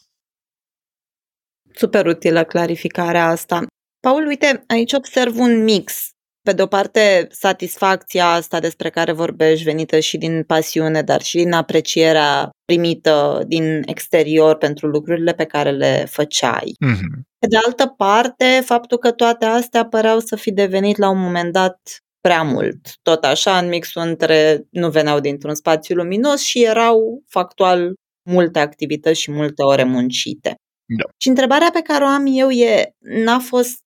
Super 1.74 2.06
utilă 2.06 2.44
clarificarea 2.44 3.26
asta. 3.26 3.66
Paul, 4.00 4.26
uite, 4.26 4.64
aici 4.66 4.92
observ 4.92 5.38
un 5.38 5.62
mix 5.62 6.14
pe 6.44 6.52
de 6.52 6.62
o 6.62 6.66
parte, 6.66 7.26
satisfacția 7.30 8.30
asta 8.30 8.60
despre 8.60 8.90
care 8.90 9.12
vorbești, 9.12 9.64
venită 9.64 9.98
și 9.98 10.18
din 10.18 10.42
pasiune, 10.42 11.02
dar 11.02 11.22
și 11.22 11.36
din 11.36 11.52
aprecierea 11.52 12.50
primită 12.64 13.44
din 13.46 13.82
exterior 13.86 14.56
pentru 14.56 14.86
lucrurile 14.86 15.32
pe 15.32 15.44
care 15.44 15.70
le 15.70 16.06
făceai. 16.10 16.74
Mm-hmm. 16.86 17.22
Pe 17.38 17.46
de 17.46 17.56
altă 17.64 17.86
parte, 17.86 18.62
faptul 18.64 18.98
că 18.98 19.10
toate 19.10 19.44
astea 19.44 19.84
păreau 19.86 20.18
să 20.18 20.36
fi 20.36 20.52
devenit 20.52 20.96
la 20.96 21.10
un 21.10 21.20
moment 21.20 21.52
dat 21.52 21.78
prea 22.20 22.42
mult. 22.42 22.92
Tot 23.02 23.24
așa, 23.24 23.58
în 23.58 23.68
mixul 23.68 24.02
între 24.02 24.64
nu 24.70 24.90
veneau 24.90 25.20
dintr-un 25.20 25.54
spațiu 25.54 25.94
luminos 25.94 26.40
și 26.40 26.64
erau 26.64 27.22
factual 27.28 27.94
multe 28.30 28.58
activități 28.58 29.20
și 29.20 29.30
multe 29.30 29.62
ore 29.62 29.84
muncite. 29.84 30.54
Da. 30.86 31.04
Și 31.16 31.28
întrebarea 31.28 31.70
pe 31.72 31.80
care 31.80 32.04
o 32.04 32.06
am 32.06 32.24
eu 32.26 32.50
e, 32.50 32.94
n-a 32.98 33.38
fost 33.38 33.82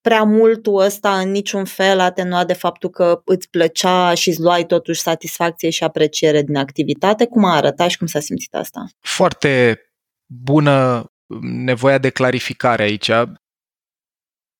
prea 0.00 0.22
multul 0.22 0.80
ăsta 0.80 1.18
în 1.18 1.30
niciun 1.30 1.64
fel 1.64 2.00
atenuat 2.00 2.46
de 2.46 2.52
faptul 2.52 2.90
că 2.90 3.20
îți 3.24 3.50
plăcea 3.50 4.14
și 4.14 4.28
îți 4.28 4.40
luai 4.40 4.66
totuși 4.66 5.00
satisfacție 5.00 5.70
și 5.70 5.84
apreciere 5.84 6.42
din 6.42 6.56
activitate? 6.56 7.26
Cum 7.26 7.44
a 7.44 7.56
arătat 7.56 7.90
și 7.90 7.98
cum 7.98 8.06
s-a 8.06 8.20
simțit 8.20 8.54
asta? 8.54 8.86
Foarte 9.00 9.80
bună 10.26 11.04
nevoia 11.40 11.98
de 11.98 12.10
clarificare 12.10 12.82
aici. 12.82 13.10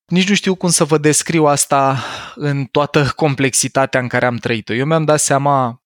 Nici 0.07 0.29
nu 0.29 0.35
știu 0.35 0.55
cum 0.55 0.69
să 0.69 0.85
vă 0.85 0.99
descriu 0.99 1.45
asta 1.45 1.99
în 2.35 2.65
toată 2.65 3.07
complexitatea 3.17 4.01
în 4.01 4.09
care 4.09 4.27
am 4.27 4.37
trăit-o. 4.37 4.75
Eu 4.75 4.87
mi-am 4.87 5.05
dat 5.05 5.21
seama 5.21 5.83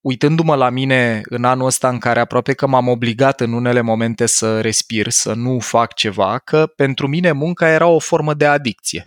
uitându-mă 0.00 0.54
la 0.54 0.70
mine 0.70 1.20
în 1.24 1.44
anul 1.44 1.66
ăsta 1.66 1.88
în 1.88 1.98
care 1.98 2.20
aproape 2.20 2.52
că 2.52 2.66
m-am 2.66 2.88
obligat 2.88 3.40
în 3.40 3.52
unele 3.52 3.80
momente 3.80 4.26
să 4.26 4.60
respir, 4.60 5.10
să 5.10 5.32
nu 5.32 5.58
fac 5.58 5.94
ceva, 5.94 6.38
că 6.38 6.66
pentru 6.66 7.06
mine 7.06 7.32
munca 7.32 7.68
era 7.68 7.86
o 7.86 7.98
formă 7.98 8.34
de 8.34 8.46
adicție. 8.46 9.06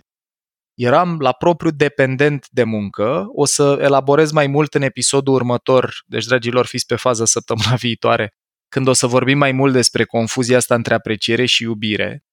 Eram 0.74 1.20
la 1.20 1.32
propriu 1.32 1.70
dependent 1.70 2.46
de 2.50 2.64
muncă, 2.64 3.24
o 3.34 3.44
să 3.44 3.78
elaborez 3.80 4.32
mai 4.32 4.46
mult 4.46 4.74
în 4.74 4.82
episodul 4.82 5.34
următor, 5.34 6.02
deci 6.06 6.24
dragilor 6.24 6.66
fiți 6.66 6.86
pe 6.86 6.96
fază 6.96 7.24
săptămâna 7.24 7.74
viitoare, 7.86 8.34
când 8.68 8.88
o 8.88 8.92
să 8.92 9.06
vorbim 9.06 9.38
mai 9.38 9.52
mult 9.52 9.72
despre 9.72 10.04
confuzia 10.04 10.56
asta 10.56 10.74
între 10.74 10.94
apreciere 10.94 11.44
și 11.44 11.62
iubire. 11.62 12.24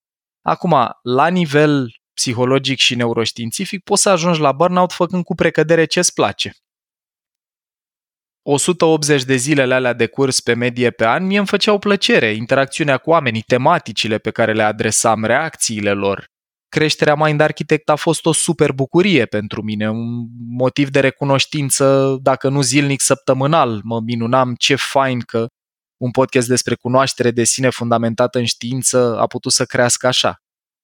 Acum, 0.42 0.75
la 1.01 1.28
nivel 1.28 1.92
psihologic 2.13 2.78
și 2.78 2.96
neuroștiințific, 2.96 3.84
poți 3.84 4.01
să 4.01 4.10
ajungi 4.10 4.39
la 4.39 4.51
burnout 4.51 4.92
făcând 4.92 5.24
cu 5.24 5.36
precădere 5.36 5.86
ce-ți 5.86 6.13
place. 6.13 6.54
180 8.51 9.24
de 9.24 9.36
zilele 9.36 9.74
alea 9.74 9.94
de 9.94 10.08
curs 10.08 10.39
pe 10.39 10.53
medie 10.53 10.91
pe 10.91 11.06
an, 11.06 11.25
mie 11.25 11.38
îmi 11.38 11.48
făceau 11.48 11.79
plăcere, 11.79 12.34
interacțiunea 12.34 12.98
cu 12.98 13.10
oamenii, 13.10 13.41
tematicile 13.41 14.18
pe 14.18 14.32
care 14.32 14.53
le 14.53 14.63
adresam, 14.63 15.24
reacțiile 15.24 15.91
lor. 15.91 16.24
Creșterea 16.70 17.15
Mind 17.15 17.39
Architect 17.39 17.89
a 17.89 17.96
fost 17.96 18.25
o 18.25 18.32
super 18.32 18.72
bucurie 18.72 19.25
pentru 19.25 19.62
mine, 19.62 19.89
un 19.89 20.25
motiv 20.50 20.89
de 20.89 21.00
recunoștință, 21.00 22.18
dacă 22.22 22.50
nu 22.50 22.62
zilnic, 22.62 23.01
săptămânal. 23.01 23.82
Mă 23.84 24.00
minunam 24.00 24.56
ce 24.56 24.75
fain 24.75 25.20
că 25.20 25.48
un 25.98 26.12
podcast 26.12 26.48
despre 26.48 26.75
cunoaștere 26.75 27.32
de 27.32 27.44
sine 27.44 27.70
fundamentată 27.70 28.38
în 28.38 28.46
știință 28.46 29.18
a 29.20 29.27
putut 29.27 29.51
să 29.51 29.65
crească 29.65 30.08
așa 30.08 30.39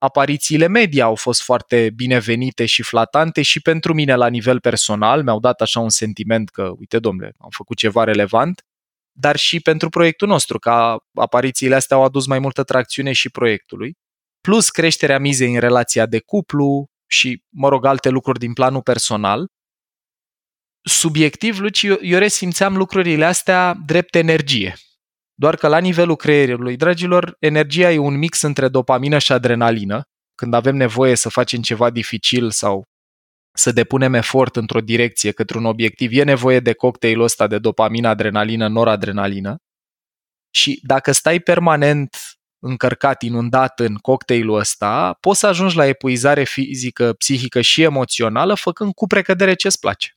aparițiile 0.06 0.68
media 0.68 1.04
au 1.04 1.16
fost 1.16 1.42
foarte 1.42 1.90
binevenite 1.96 2.66
și 2.66 2.84
flatante 2.84 3.42
și 3.42 3.62
pentru 3.62 3.94
mine 3.94 4.16
la 4.16 4.28
nivel 4.28 4.60
personal 4.60 5.24
mi-au 5.24 5.40
dat 5.40 5.62
așa 5.62 5.80
un 5.80 5.90
sentiment 5.90 6.50
că, 6.50 6.72
uite 6.78 7.00
domnule, 7.00 7.34
am 7.38 7.50
făcut 7.50 7.78
ceva 7.78 8.04
relevant, 8.04 8.62
dar 9.12 9.36
și 9.36 9.60
pentru 9.60 9.90
proiectul 9.90 10.28
nostru, 10.28 10.60
ca 10.60 10.98
aparițiile 11.14 11.76
astea 11.76 11.98
au 11.98 12.04
adus 12.04 12.28
mai 12.28 12.40
multă 12.40 12.64
tracțiune 12.64 13.12
și 13.12 13.30
proiectului, 13.30 13.96
plus 14.42 14.70
creșterea 14.70 15.20
mizei 15.20 15.54
în 15.54 15.60
relația 15.60 16.06
de 16.06 16.20
cuplu 16.20 16.90
și, 17.08 17.44
mă 17.50 17.70
rog, 17.70 17.86
alte 17.86 18.10
lucruri 18.10 18.40
din 18.40 18.54
planul 18.54 18.82
personal. 18.82 19.48
Subiectiv, 20.82 21.60
Luci, 21.60 21.84
eu, 21.84 21.98
eu 22.02 22.20
resimțeam 22.20 22.78
lucrurile 22.78 23.26
astea 23.26 23.78
drept 23.86 24.16
energie. 24.16 24.76
Doar 25.38 25.56
că 25.56 25.68
la 25.68 25.78
nivelul 25.78 26.16
creierului, 26.16 26.76
dragilor, 26.76 27.36
energia 27.40 27.92
e 27.92 27.98
un 27.98 28.18
mix 28.18 28.42
între 28.42 28.68
dopamină 28.68 29.18
și 29.18 29.32
adrenalină. 29.32 30.04
Când 30.36 30.54
avem 30.54 30.76
nevoie 30.76 31.16
să 31.16 31.30
facem 31.30 31.62
ceva 31.62 31.90
dificil 31.90 32.52
sau 32.52 32.84
să 33.58 33.72
depunem 33.72 34.14
efort 34.14 34.56
într-o 34.56 34.82
direcție 34.82 35.32
către 35.32 35.58
un 35.58 35.66
obiectiv, 35.66 36.12
e 36.18 36.24
nevoie 36.24 36.60
de 36.60 36.74
cocktailul 36.74 37.24
ăsta 37.24 37.48
de 37.48 37.60
dopamină, 37.60 38.08
adrenalină, 38.08 38.68
noradrenalină. 38.68 39.56
Și 40.50 40.80
dacă 40.84 41.12
stai 41.12 41.40
permanent 41.40 42.18
încărcat, 42.60 43.22
inundat 43.22 43.80
în 43.80 43.96
cocktailul 43.96 44.60
ăsta, 44.60 45.18
poți 45.20 45.40
să 45.40 45.48
ajungi 45.48 45.76
la 45.76 45.86
epuizare 45.86 46.44
fizică, 46.44 47.14
psihică 47.14 47.62
și 47.62 47.82
emoțională, 47.82 48.54
făcând 48.54 48.94
cu 48.94 49.08
precădere 49.08 49.54
ce-ți 49.54 49.80
place. 49.80 50.10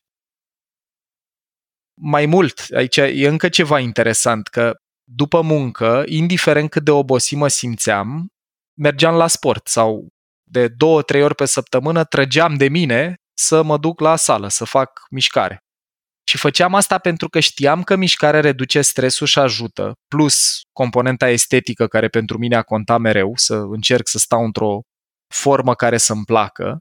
Mai 2.01 2.27
mult, 2.27 2.67
aici 2.75 2.97
e 2.97 3.29
încă 3.29 3.49
ceva 3.49 3.79
interesant, 3.79 4.47
că 4.47 4.77
după 5.15 5.41
muncă, 5.41 6.03
indiferent 6.07 6.71
cât 6.71 6.85
de 6.85 6.91
obosit 6.91 7.39
mă 7.39 7.49
simțeam, 7.49 8.29
mergeam 8.81 9.15
la 9.15 9.27
sport 9.27 9.67
sau 9.67 10.07
de 10.51 10.69
două, 10.69 11.03
trei 11.03 11.23
ori 11.23 11.35
pe 11.35 11.45
săptămână 11.45 12.05
trăgeam 12.05 12.55
de 12.55 12.69
mine 12.69 13.15
să 13.35 13.63
mă 13.63 13.79
duc 13.79 14.01
la 14.01 14.17
sală, 14.17 14.49
să 14.49 14.65
fac 14.65 15.07
mișcare. 15.11 15.59
Și 16.29 16.37
făceam 16.37 16.75
asta 16.75 16.99
pentru 16.99 17.29
că 17.29 17.41
știam 17.41 17.83
că 17.83 17.97
mișcarea 17.97 18.41
reduce 18.41 18.81
stresul 18.81 19.27
și 19.27 19.39
ajută, 19.39 19.93
plus 20.09 20.61
componenta 20.73 21.29
estetică 21.29 21.87
care 21.87 22.09
pentru 22.09 22.39
mine 22.39 22.57
a 22.57 22.63
contat 22.63 22.99
mereu, 22.99 23.33
să 23.37 23.55
încerc 23.55 24.09
să 24.09 24.19
stau 24.19 24.45
într-o 24.45 24.81
formă 25.35 25.75
care 25.75 25.97
să-mi 25.97 26.25
placă 26.25 26.79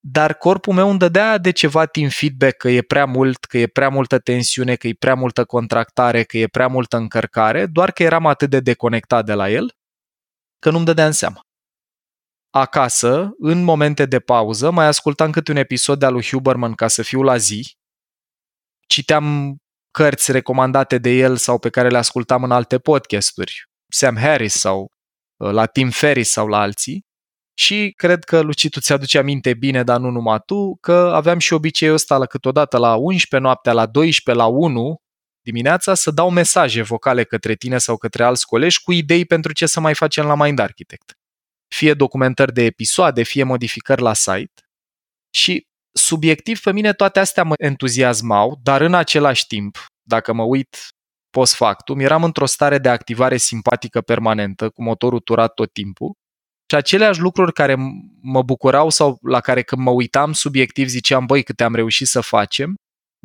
dar 0.00 0.34
corpul 0.34 0.74
meu 0.74 0.88
îmi 0.88 0.98
dădea 0.98 1.38
de 1.38 1.50
ceva 1.50 1.86
timp 1.86 2.10
feedback 2.12 2.56
că 2.56 2.68
e 2.68 2.82
prea 2.82 3.04
mult, 3.04 3.44
că 3.44 3.58
e 3.58 3.66
prea 3.66 3.88
multă 3.88 4.18
tensiune, 4.18 4.74
că 4.74 4.86
e 4.86 4.94
prea 4.98 5.14
multă 5.14 5.44
contractare, 5.44 6.22
că 6.22 6.38
e 6.38 6.46
prea 6.46 6.66
multă 6.66 6.96
încărcare, 6.96 7.66
doar 7.66 7.92
că 7.92 8.02
eram 8.02 8.26
atât 8.26 8.50
de 8.50 8.60
deconectat 8.60 9.24
de 9.24 9.32
la 9.32 9.50
el 9.50 9.72
că 10.58 10.70
nu-mi 10.70 10.84
dădeam 10.84 11.10
seama. 11.10 11.40
Acasă, 12.50 13.30
în 13.38 13.62
momente 13.62 14.06
de 14.06 14.20
pauză, 14.20 14.70
mai 14.70 14.86
ascultam 14.86 15.30
câte 15.30 15.50
un 15.50 15.56
episod 15.56 15.98
de 15.98 16.06
al 16.06 16.12
lui 16.12 16.24
Huberman 16.24 16.74
ca 16.74 16.88
să 16.88 17.02
fiu 17.02 17.22
la 17.22 17.36
zi, 17.36 17.76
citeam 18.86 19.56
cărți 19.90 20.32
recomandate 20.32 20.98
de 20.98 21.10
el 21.10 21.36
sau 21.36 21.58
pe 21.58 21.70
care 21.70 21.88
le 21.88 21.96
ascultam 21.98 22.42
în 22.42 22.50
alte 22.50 22.78
podcasturi, 22.78 23.62
Sam 23.92 24.16
Harris 24.16 24.54
sau 24.54 24.90
uh, 25.36 25.50
la 25.50 25.66
Tim 25.66 25.90
Ferriss 25.90 26.30
sau 26.30 26.46
la 26.46 26.60
alții, 26.60 27.04
și 27.58 27.92
cred 27.96 28.24
că, 28.24 28.40
Luci, 28.40 28.68
tu 28.68 28.80
ți-aduce 28.80 29.18
aminte 29.18 29.54
bine, 29.54 29.82
dar 29.82 30.00
nu 30.00 30.10
numai 30.10 30.38
tu, 30.46 30.76
că 30.80 30.92
aveam 31.14 31.38
și 31.38 31.52
obiceiul 31.52 31.94
ăsta 31.94 32.16
la 32.16 32.26
câteodată 32.26 32.78
la 32.78 32.94
11 32.94 33.48
noaptea, 33.48 33.72
la 33.72 33.86
12, 33.86 34.44
la 34.44 34.48
1 34.48 34.96
dimineața 35.40 35.94
să 35.94 36.10
dau 36.10 36.30
mesaje 36.30 36.82
vocale 36.82 37.24
către 37.24 37.54
tine 37.54 37.78
sau 37.78 37.96
către 37.96 38.24
alți 38.24 38.46
colegi 38.46 38.80
cu 38.82 38.92
idei 38.92 39.24
pentru 39.24 39.52
ce 39.52 39.66
să 39.66 39.80
mai 39.80 39.94
facem 39.94 40.26
la 40.26 40.34
Mind 40.34 40.58
Architect. 40.58 41.12
Fie 41.74 41.94
documentări 41.94 42.52
de 42.52 42.62
episoade, 42.62 43.22
fie 43.22 43.42
modificări 43.42 44.02
la 44.02 44.12
site. 44.12 44.62
Și 45.30 45.66
subiectiv 45.92 46.60
pe 46.60 46.72
mine 46.72 46.92
toate 46.92 47.20
astea 47.20 47.42
mă 47.42 47.54
entuziasmau, 47.58 48.58
dar 48.62 48.80
în 48.80 48.94
același 48.94 49.46
timp, 49.46 49.86
dacă 50.02 50.32
mă 50.32 50.42
uit 50.42 50.76
post 51.30 51.54
factum, 51.54 52.00
eram 52.00 52.24
într-o 52.24 52.46
stare 52.46 52.78
de 52.78 52.88
activare 52.88 53.36
simpatică 53.36 54.00
permanentă, 54.00 54.70
cu 54.70 54.82
motorul 54.82 55.20
turat 55.20 55.54
tot 55.54 55.72
timpul 55.72 56.16
și 56.70 56.76
aceleași 56.76 57.20
lucruri 57.20 57.52
care 57.52 57.76
mă 58.20 58.42
bucurau 58.42 58.88
sau 58.90 59.18
la 59.22 59.40
care 59.40 59.62
când 59.62 59.82
mă 59.82 59.90
uitam 59.90 60.32
subiectiv 60.32 60.88
ziceam, 60.88 61.26
băi, 61.26 61.42
câte 61.42 61.64
am 61.64 61.74
reușit 61.74 62.06
să 62.06 62.20
facem, 62.20 62.74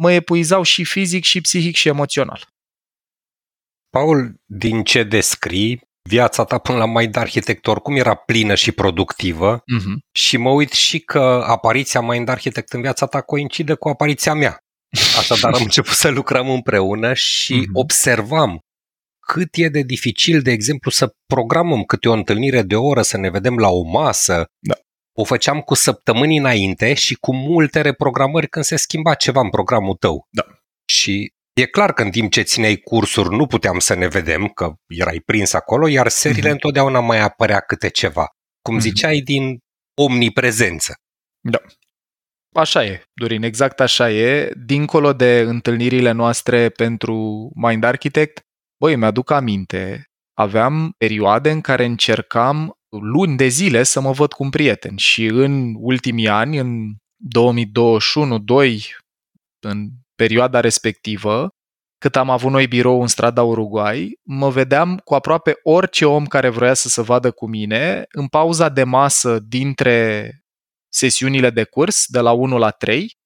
mă 0.02 0.12
epuizau 0.12 0.64
și 0.64 0.84
fizic, 0.84 1.24
și 1.24 1.42
psihic, 1.42 1.76
și 1.76 1.88
emoțional. 1.88 2.48
Paul, 3.90 4.36
din 4.46 4.84
ce 4.84 5.04
descrii, 5.04 5.82
viața 6.10 6.44
ta 6.44 6.58
până 6.58 6.78
la 6.78 6.86
Mind 6.86 7.16
Architect 7.16 7.68
oricum 7.68 7.96
era 7.96 8.16
plină 8.16 8.56
și 8.56 8.72
productivă 8.72 9.58
Mm-hmm. 9.60 10.12
și 10.12 10.38
mă 10.38 10.50
uit 10.50 10.72
și 10.72 11.00
că 11.00 11.44
apariția 11.48 12.02
Mind 12.02 12.28
Architect 12.30 12.74
în 12.74 12.82
viața 12.82 13.06
ta 13.06 13.22
coincide 13.22 13.74
cu 13.74 13.90
apariția 13.90 14.34
mea. 14.34 14.58
Așadar 15.18 15.54
am 15.54 15.62
început 15.70 15.94
să 15.94 16.10
lucrăm 16.10 16.50
împreună 16.50 17.14
și 17.14 17.54
Mhm. 17.56 17.70
observam 17.74 18.60
cât 19.28 19.50
e 19.52 19.68
de 19.70 19.82
dificil, 19.82 20.42
de 20.42 20.52
exemplu, 20.52 20.92
să 20.92 21.16
programăm 21.26 21.84
câte 21.84 22.10
o 22.10 22.14
întâlnire 22.14 22.62
de 22.62 22.76
o 22.76 22.86
oră, 22.86 23.02
să 23.02 23.18
ne 23.18 23.30
vedem 23.30 23.58
la 23.58 23.70
o 23.70 23.82
masă. 23.82 24.46
Da. 24.60 24.76
O 25.18 25.24
făceam 25.24 25.60
cu 25.62 25.74
săptămâni 25.74 26.38
înainte 26.38 26.94
și 26.94 27.16
cu 27.16 27.36
multe 27.36 27.82
reprogramări 27.82 28.48
când 28.48 28.66
se 28.66 28.76
schimba 28.76 29.14
ceva 29.14 29.40
în 29.42 29.50
programul 29.50 29.96
tău. 29.96 30.28
Da. 30.30 30.44
Și 30.86 31.34
e 31.54 31.66
clar 31.66 31.94
că 31.94 32.02
în 32.02 32.12
timp 32.12 32.32
ce 32.32 32.42
țineai 32.42 32.76
cursuri 32.76 33.36
nu 33.36 33.48
puteam 33.48 33.80
să 33.80 33.94
ne 33.94 34.08
vedem, 34.08 34.48
că 34.48 34.74
erai 34.88 35.22
prins 35.26 35.54
acolo, 35.54 35.88
iar 35.88 36.08
seriile 36.08 36.44
Mhm. 36.46 36.54
întotdeauna 36.54 37.00
mai 37.00 37.20
apărea 37.20 37.60
câte 37.60 37.90
ceva. 37.90 38.28
Cum 38.62 38.74
Mhm. 38.74 38.84
ziceai, 38.84 39.20
din 39.20 39.58
omniprezență. 40.02 40.94
Așa 42.56 42.86
e, 42.86 43.04
Dorin, 43.14 43.44
exact 43.44 43.80
așa 43.80 44.12
e. 44.12 44.52
Dincolo 44.66 45.14
de 45.14 45.40
întâlnirile 45.40 46.12
noastre 46.12 46.70
pentru 46.70 47.50
Mind 47.56 47.84
Architect, 47.84 48.42
băi, 48.82 48.96
mi-aduc 48.96 49.32
aminte, 49.32 50.06
aveam 50.34 50.94
perioade 50.98 51.52
în 51.52 51.62
care 51.62 51.86
încercam 51.86 52.74
luni 52.90 53.38
de 53.38 53.48
zile 53.48 53.84
să 53.84 54.02
mă 54.02 54.12
văd 54.12 54.34
cu 54.34 54.44
un 54.44 54.50
prieten 54.50 54.96
și 54.96 55.26
în 55.26 55.74
ultimii 55.78 56.28
ani, 56.28 56.58
în 56.58 56.94
2021-2, 58.66 58.82
în 59.66 59.90
perioada 60.16 60.60
respectivă, 60.60 61.50
cât 61.98 62.16
am 62.16 62.30
avut 62.30 62.52
noi 62.52 62.68
birou 62.68 63.02
în 63.02 63.08
strada 63.08 63.44
Uruguay, 63.44 64.20
mă 64.24 64.50
vedeam 64.50 64.98
cu 64.98 65.14
aproape 65.14 65.54
orice 65.64 66.06
om 66.06 66.26
care 66.26 66.50
vrea 66.50 66.74
să 66.74 66.88
se 66.88 67.02
vadă 67.02 67.32
cu 67.32 67.48
mine 67.48 68.06
în 68.12 68.28
pauza 68.28 68.70
de 68.70 68.84
masă 68.84 69.40
dintre 69.40 70.30
sesiunile 70.94 71.50
de 71.50 71.64
curs 71.64 72.06
de 72.08 72.20
la 72.20 72.32
1 72.32 72.58
la 72.58 72.70
3 72.70 73.20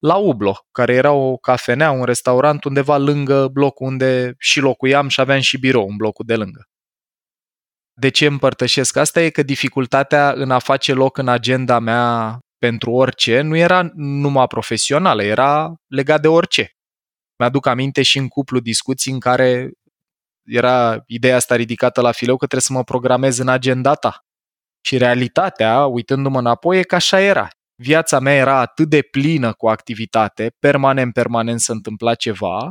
la 0.00 0.16
Ublo, 0.16 0.66
care 0.72 0.94
era 0.94 1.12
o 1.12 1.36
cafenea, 1.36 1.90
un 1.90 2.04
restaurant 2.04 2.64
undeva 2.64 2.96
lângă 2.96 3.48
blocul 3.48 3.86
unde 3.86 4.34
și 4.38 4.60
locuiam 4.60 5.08
și 5.08 5.20
aveam 5.20 5.40
și 5.40 5.58
birou 5.58 5.88
în 5.88 5.96
blocul 5.96 6.24
de 6.26 6.36
lângă. 6.36 6.64
De 7.92 8.08
ce 8.08 8.26
împărtășesc 8.26 8.96
asta 8.96 9.20
e 9.22 9.30
că 9.30 9.42
dificultatea 9.42 10.32
în 10.32 10.50
a 10.50 10.58
face 10.58 10.92
loc 10.92 11.16
în 11.16 11.28
agenda 11.28 11.78
mea 11.78 12.38
pentru 12.58 12.90
orice 12.92 13.40
nu 13.40 13.56
era 13.56 13.90
numai 13.94 14.46
profesională, 14.46 15.22
era 15.22 15.74
legat 15.86 16.20
de 16.20 16.28
orice. 16.28 16.70
Mi-aduc 17.38 17.66
aminte 17.66 18.02
și 18.02 18.18
în 18.18 18.28
cuplu 18.28 18.60
discuții 18.60 19.12
în 19.12 19.18
care 19.18 19.70
era 20.46 21.02
ideea 21.06 21.36
asta 21.36 21.56
ridicată 21.56 22.00
la 22.00 22.12
fileu 22.12 22.36
că 22.36 22.46
trebuie 22.46 22.60
să 22.60 22.72
mă 22.72 22.84
programez 22.84 23.38
în 23.38 23.48
agenda 23.48 23.94
ta. 23.94 24.24
Și 24.80 24.98
realitatea, 24.98 25.86
uitându-mă 25.86 26.38
înapoi, 26.38 26.78
e 26.78 26.82
că 26.82 26.94
așa 26.94 27.20
era. 27.20 27.48
Viața 27.82 28.18
mea 28.18 28.34
era 28.34 28.58
atât 28.58 28.88
de 28.88 29.02
plină 29.02 29.52
cu 29.52 29.68
activitate, 29.68 30.52
permanent, 30.58 31.12
permanent 31.12 31.60
se 31.60 31.72
întâmpla 31.72 32.14
ceva, 32.14 32.70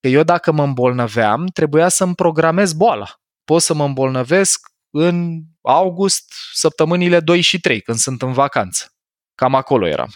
că 0.00 0.08
eu 0.08 0.22
dacă 0.22 0.52
mă 0.52 0.62
îmbolnăveam, 0.62 1.46
trebuia 1.46 1.88
să-mi 1.88 2.14
programez 2.14 2.72
boala. 2.72 3.06
Pot 3.44 3.62
să 3.62 3.74
mă 3.74 3.84
îmbolnăvesc 3.84 4.68
în 4.90 5.40
august, 5.62 6.32
săptămânile 6.52 7.20
2 7.20 7.40
și 7.40 7.60
3, 7.60 7.80
când 7.80 7.98
sunt 7.98 8.22
în 8.22 8.32
vacanță. 8.32 8.86
Cam 9.34 9.54
acolo 9.54 9.86
eram. 9.86 10.08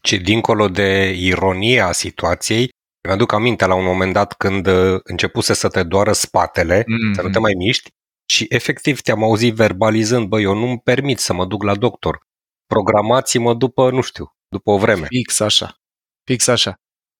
Ce 0.00 0.16
dincolo 0.16 0.68
de 0.68 1.14
ironia 1.16 1.92
situației, 1.92 2.68
mi-aduc 3.08 3.32
aminte 3.32 3.66
la 3.66 3.74
un 3.74 3.84
moment 3.84 4.12
dat 4.12 4.32
când 4.32 4.66
uh, 4.66 5.00
începuse 5.02 5.54
să 5.54 5.68
te 5.68 5.82
doară 5.82 6.12
spatele, 6.12 6.84
Mhm. 6.86 7.14
să 7.14 7.22
nu 7.22 7.28
te 7.28 7.38
mai 7.38 7.52
miști, 7.56 7.90
și 8.28 8.46
efectiv 8.48 9.00
te-am 9.00 9.22
auzit 9.22 9.54
verbalizând, 9.54 10.26
băi, 10.28 10.42
eu 10.42 10.54
nu-mi 10.54 10.78
permit 10.78 11.18
să 11.18 11.32
mă 11.32 11.46
duc 11.46 11.62
la 11.62 11.74
doctor. 11.74 12.18
Programați-mă 12.66 13.54
după, 13.54 13.90
nu 13.90 14.00
știu, 14.00 14.32
după 14.48 14.70
o 14.70 14.78
vreme. 14.78 15.06
Fix 15.06 15.40
așa. 15.40 15.76
Fix 16.24 16.46
așa. 16.46 16.74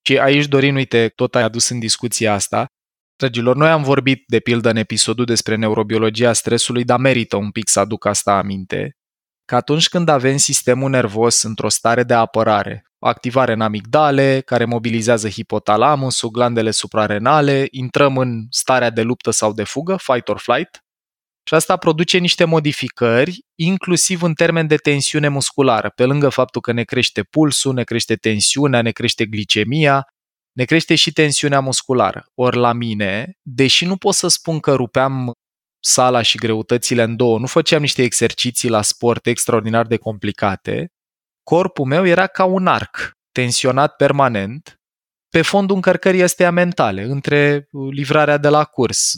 Și 0.07 0.19
aici, 0.19 0.47
Dorin, 0.47 0.75
uite, 0.75 1.09
tot 1.09 1.35
ai 1.35 1.43
adus 1.43 1.69
în 1.69 1.79
discuția 1.79 2.33
asta. 2.33 2.67
Dragilor, 3.17 3.57
noi 3.57 3.69
am 3.69 3.83
vorbit, 3.83 4.25
de 4.27 4.41
pildă, 4.41 4.71
în 4.71 4.77
episodul 4.77 5.25
despre 5.25 5.55
neurobiologia 5.55 6.33
stresului, 6.33 6.85
dar 6.85 6.99
merită 6.99 7.37
un 7.37 7.51
pic 7.51 7.69
să 7.69 7.81
aduc 7.81 8.05
asta 8.05 8.33
aminte, 8.33 8.97
că 9.45 9.55
atunci 9.55 9.89
când 9.89 10.09
avem 10.09 10.37
sistemul 10.37 10.91
nervos 10.91 11.43
într-o 11.43 11.69
stare 11.69 12.03
de 12.03 12.15
apărare, 12.15 12.85
activare 12.99 13.53
în 13.53 13.61
amigdale, 13.61 14.41
care 14.41 14.65
mobilizează 14.65 15.29
hipotalamusul, 15.29 16.31
glandele 16.31 16.71
suprarenale, 16.71 17.67
intrăm 17.71 18.17
în 18.17 18.47
starea 18.51 18.91
de 18.91 19.03
luptă 19.03 19.31
sau 19.31 19.53
de 19.53 19.65
fugă, 19.65 19.97
fight 19.97 20.29
or 20.29 20.39
flight, 20.39 20.85
și 21.49 21.55
asta 21.55 21.77
produce 21.77 22.19
niște 22.19 22.45
modificări, 22.45 23.45
inclusiv 23.55 24.23
în 24.23 24.35
termen 24.35 24.67
de 24.67 24.77
tensiune 24.77 25.29
musculară, 25.29 25.93
pe 25.95 26.05
lângă 26.05 26.29
faptul 26.29 26.61
că 26.61 26.73
ne 26.73 26.85
crește 26.85 27.23
pulsul, 27.23 27.75
ne 27.75 27.85
crește 27.85 28.17
tensiunea, 28.17 28.83
ne 28.83 28.91
crește 28.91 29.27
glicemia, 29.27 30.07
ne 30.53 30.65
crește 30.65 30.95
și 30.95 31.13
tensiunea 31.13 31.61
musculară. 31.61 32.27
Ori 32.35 32.57
la 32.57 32.73
mine, 32.73 33.33
deși 33.43 33.85
nu 33.85 33.97
pot 33.97 34.15
să 34.15 34.29
spun 34.29 34.61
că 34.61 34.75
rupeam 34.75 35.33
sala 35.81 36.23
și 36.23 36.37
greutățile 36.37 37.03
în 37.03 37.17
două, 37.17 37.39
nu 37.39 37.47
făceam 37.47 37.81
niște 37.81 38.03
exerciții 38.03 38.69
la 38.69 38.83
sport 38.83 39.27
extraordinar 39.27 39.87
de 39.87 39.97
complicate, 39.97 40.93
corpul 41.43 41.85
meu 41.85 42.07
era 42.07 42.27
ca 42.27 42.45
un 42.45 42.67
arc, 42.67 43.11
tensionat 43.33 43.97
permanent, 43.97 44.81
pe 45.29 45.43
fondul 45.43 45.77
încărcării 45.77 46.23
astea 46.23 46.51
mentale, 46.51 47.03
între 47.03 47.69
livrarea 47.91 48.37
de 48.37 48.49
la 48.49 48.65
curs, 48.65 49.13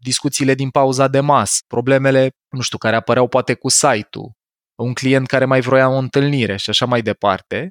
discuțiile 0.00 0.54
din 0.54 0.70
pauza 0.70 1.08
de 1.08 1.20
masă, 1.20 1.60
problemele, 1.66 2.30
nu 2.48 2.60
știu, 2.60 2.78
care 2.78 2.96
apăreau 2.96 3.28
poate 3.28 3.54
cu 3.54 3.68
site-ul, 3.68 4.32
un 4.82 4.92
client 4.92 5.26
care 5.26 5.44
mai 5.44 5.60
vroia 5.60 5.88
o 5.88 5.96
întâlnire 5.96 6.56
și 6.56 6.70
așa 6.70 6.86
mai 6.86 7.02
departe. 7.02 7.70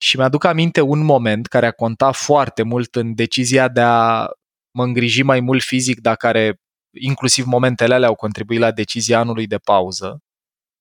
Și 0.00 0.16
mi-aduc 0.16 0.44
aminte 0.44 0.80
un 0.80 1.04
moment 1.04 1.46
care 1.46 1.66
a 1.66 1.70
contat 1.70 2.14
foarte 2.14 2.62
mult 2.62 2.94
în 2.94 3.14
decizia 3.14 3.68
de 3.68 3.80
a 3.80 4.28
mă 4.70 4.84
îngriji 4.84 5.22
mai 5.22 5.40
mult 5.40 5.62
fizic, 5.62 6.00
dar 6.00 6.16
care 6.16 6.60
inclusiv 7.00 7.44
momentele 7.44 7.94
alea 7.94 8.08
au 8.08 8.14
contribuit 8.14 8.58
la 8.58 8.70
decizia 8.70 9.18
anului 9.18 9.46
de 9.46 9.58
pauză. 9.58 10.18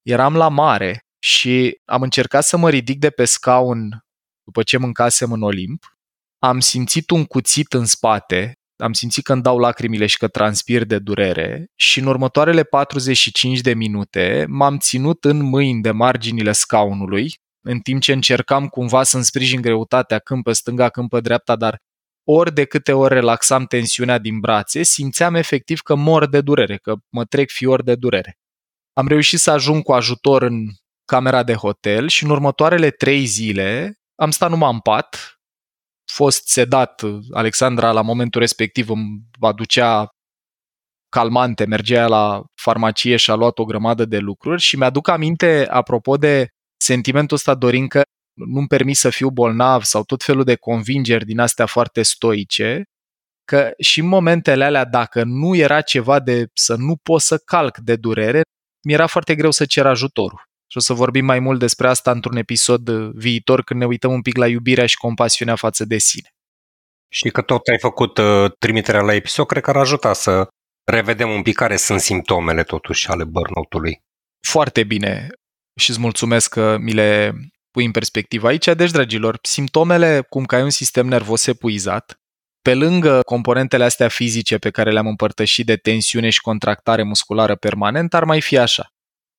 Eram 0.01 0.35
la 0.35 0.47
mare 0.47 1.05
și 1.19 1.81
am 1.85 2.01
încercat 2.01 2.43
să 2.43 2.57
mă 2.57 2.69
ridic 2.69 2.99
de 2.99 3.09
pe 3.09 3.25
scaun 3.25 4.05
după 4.43 4.63
ce 4.63 4.77
mâncasem 4.77 5.31
în 5.31 5.41
Olimp. 5.41 5.97
Am 6.39 6.59
simțit 6.59 7.09
un 7.09 7.25
cuțit 7.25 7.73
în 7.73 7.85
spate, 7.85 8.53
am 8.77 8.93
simțit 8.93 9.23
că 9.23 9.33
îmi 9.33 9.41
dau 9.41 9.57
lacrimile 9.57 10.05
și 10.05 10.17
că 10.17 10.27
transpir 10.27 10.83
de 10.83 10.99
durere 10.99 11.71
și 11.75 11.99
în 11.99 12.05
următoarele 12.05 12.63
45 12.63 13.59
de 13.59 13.73
minute 13.73 14.45
m-am 14.49 14.77
ținut 14.77 15.25
în 15.25 15.43
mâini 15.43 15.81
de 15.81 15.91
marginile 15.91 16.51
scaunului, 16.51 17.35
în 17.61 17.79
timp 17.79 18.01
ce 18.01 18.13
încercam 18.13 18.67
cumva 18.67 19.03
să-mi 19.03 19.23
sprijin 19.23 19.61
greutatea 19.61 20.19
când 20.19 20.43
pe 20.43 20.53
stânga, 20.53 20.89
când 20.89 21.09
pe 21.09 21.19
dreapta, 21.19 21.55
dar 21.55 21.81
ori 22.23 22.53
de 22.53 22.65
câte 22.65 22.91
ori 22.91 23.13
relaxam 23.13 23.65
tensiunea 23.65 24.17
din 24.17 24.39
brațe, 24.39 24.83
simțeam 24.83 25.35
efectiv 25.35 25.79
că 25.79 25.95
mor 25.95 26.27
de 26.27 26.41
durere, 26.41 26.77
că 26.77 26.95
mă 27.09 27.25
trec 27.25 27.49
fior 27.49 27.83
de 27.83 27.95
durere. 27.95 28.37
Am 28.93 29.07
reușit 29.07 29.39
să 29.39 29.51
ajung 29.51 29.83
cu 29.83 29.93
ajutor 29.93 30.41
în 30.41 30.65
camera 31.05 31.43
de 31.43 31.53
hotel 31.53 32.07
și 32.07 32.23
în 32.23 32.29
următoarele 32.29 32.89
trei 32.89 33.25
zile 33.25 33.99
am 34.15 34.31
stat 34.31 34.49
numai 34.49 34.71
în 34.73 34.79
pat, 34.79 35.36
fost 36.11 36.47
sedat, 36.47 37.01
Alexandra 37.31 37.91
la 37.91 38.01
momentul 38.01 38.41
respectiv 38.41 38.89
îmi 38.89 39.21
aducea 39.39 40.09
calmante, 41.09 41.65
mergea 41.65 42.07
la 42.07 42.43
farmacie 42.61 43.15
și 43.15 43.31
a 43.31 43.35
luat 43.35 43.59
o 43.59 43.65
grămadă 43.65 44.05
de 44.05 44.17
lucruri 44.17 44.61
și 44.61 44.77
mi-aduc 44.77 45.07
aminte, 45.07 45.67
apropo 45.69 46.17
de 46.17 46.47
sentimentul 46.81 47.35
ăsta, 47.35 47.55
Dorin, 47.55 47.87
că 47.87 48.01
nu-mi 48.33 48.67
permis 48.67 48.99
să 48.99 49.09
fiu 49.09 49.29
bolnav 49.29 49.83
sau 49.83 50.03
tot 50.03 50.23
felul 50.23 50.43
de 50.43 50.55
convingeri 50.55 51.25
din 51.25 51.39
astea 51.39 51.65
foarte 51.65 52.01
stoice, 52.01 52.83
că 53.45 53.71
și 53.79 53.99
în 53.99 54.07
momentele 54.07 54.63
alea, 54.63 54.85
dacă 54.85 55.23
nu 55.23 55.55
era 55.55 55.81
ceva 55.81 56.19
de 56.19 56.47
să 56.53 56.75
nu 56.75 56.95
pot 56.95 57.21
să 57.21 57.37
calc 57.37 57.77
de 57.77 57.95
durere, 57.95 58.41
mi-era 58.85 59.07
foarte 59.07 59.35
greu 59.35 59.51
să 59.51 59.65
cer 59.65 59.85
ajutorul. 59.85 60.46
Și 60.67 60.77
o 60.77 60.79
să 60.79 60.93
vorbim 60.93 61.25
mai 61.25 61.39
mult 61.39 61.59
despre 61.59 61.87
asta 61.87 62.11
într-un 62.11 62.35
episod 62.35 62.89
viitor 62.99 63.63
când 63.63 63.79
ne 63.79 63.85
uităm 63.85 64.11
un 64.11 64.21
pic 64.21 64.37
la 64.37 64.47
iubirea 64.47 64.85
și 64.85 64.97
compasiunea 64.97 65.55
față 65.55 65.85
de 65.85 65.97
sine. 65.97 66.29
Și 67.09 67.29
că 67.29 67.41
tot 67.41 67.67
ai 67.67 67.79
făcut 67.79 68.17
uh, 68.17 68.51
trimiterea 68.59 69.01
la 69.01 69.13
episod, 69.13 69.45
cred 69.45 69.63
că 69.63 69.69
ar 69.69 69.77
ajuta 69.77 70.13
să 70.13 70.47
revedem 70.91 71.29
un 71.29 71.41
pic 71.41 71.55
care 71.55 71.75
sunt 71.75 71.99
simptomele 71.99 72.63
totuși 72.63 73.07
ale 73.07 73.23
burnout-ului. 73.23 74.01
Foarte 74.47 74.83
bine 74.83 75.27
și 75.79 75.89
îți 75.89 75.99
mulțumesc 75.99 76.49
că 76.49 76.77
mi 76.79 76.93
le 76.93 77.33
pui 77.71 77.85
în 77.85 77.91
perspectivă 77.91 78.47
aici. 78.47 78.65
Deci, 78.65 78.91
dragilor, 78.91 79.39
simptomele 79.41 80.25
cum 80.29 80.45
că 80.45 80.55
ai 80.55 80.63
un 80.63 80.69
sistem 80.69 81.07
nervos 81.07 81.47
epuizat, 81.47 82.19
pe 82.61 82.73
lângă 82.73 83.21
componentele 83.21 83.83
astea 83.83 84.07
fizice 84.07 84.57
pe 84.57 84.69
care 84.69 84.91
le-am 84.91 85.07
împărtășit 85.07 85.65
de 85.65 85.75
tensiune 85.75 86.29
și 86.29 86.41
contractare 86.41 87.03
musculară 87.03 87.55
permanent, 87.55 88.13
ar 88.13 88.23
mai 88.23 88.41
fi 88.41 88.57
așa. 88.57 88.87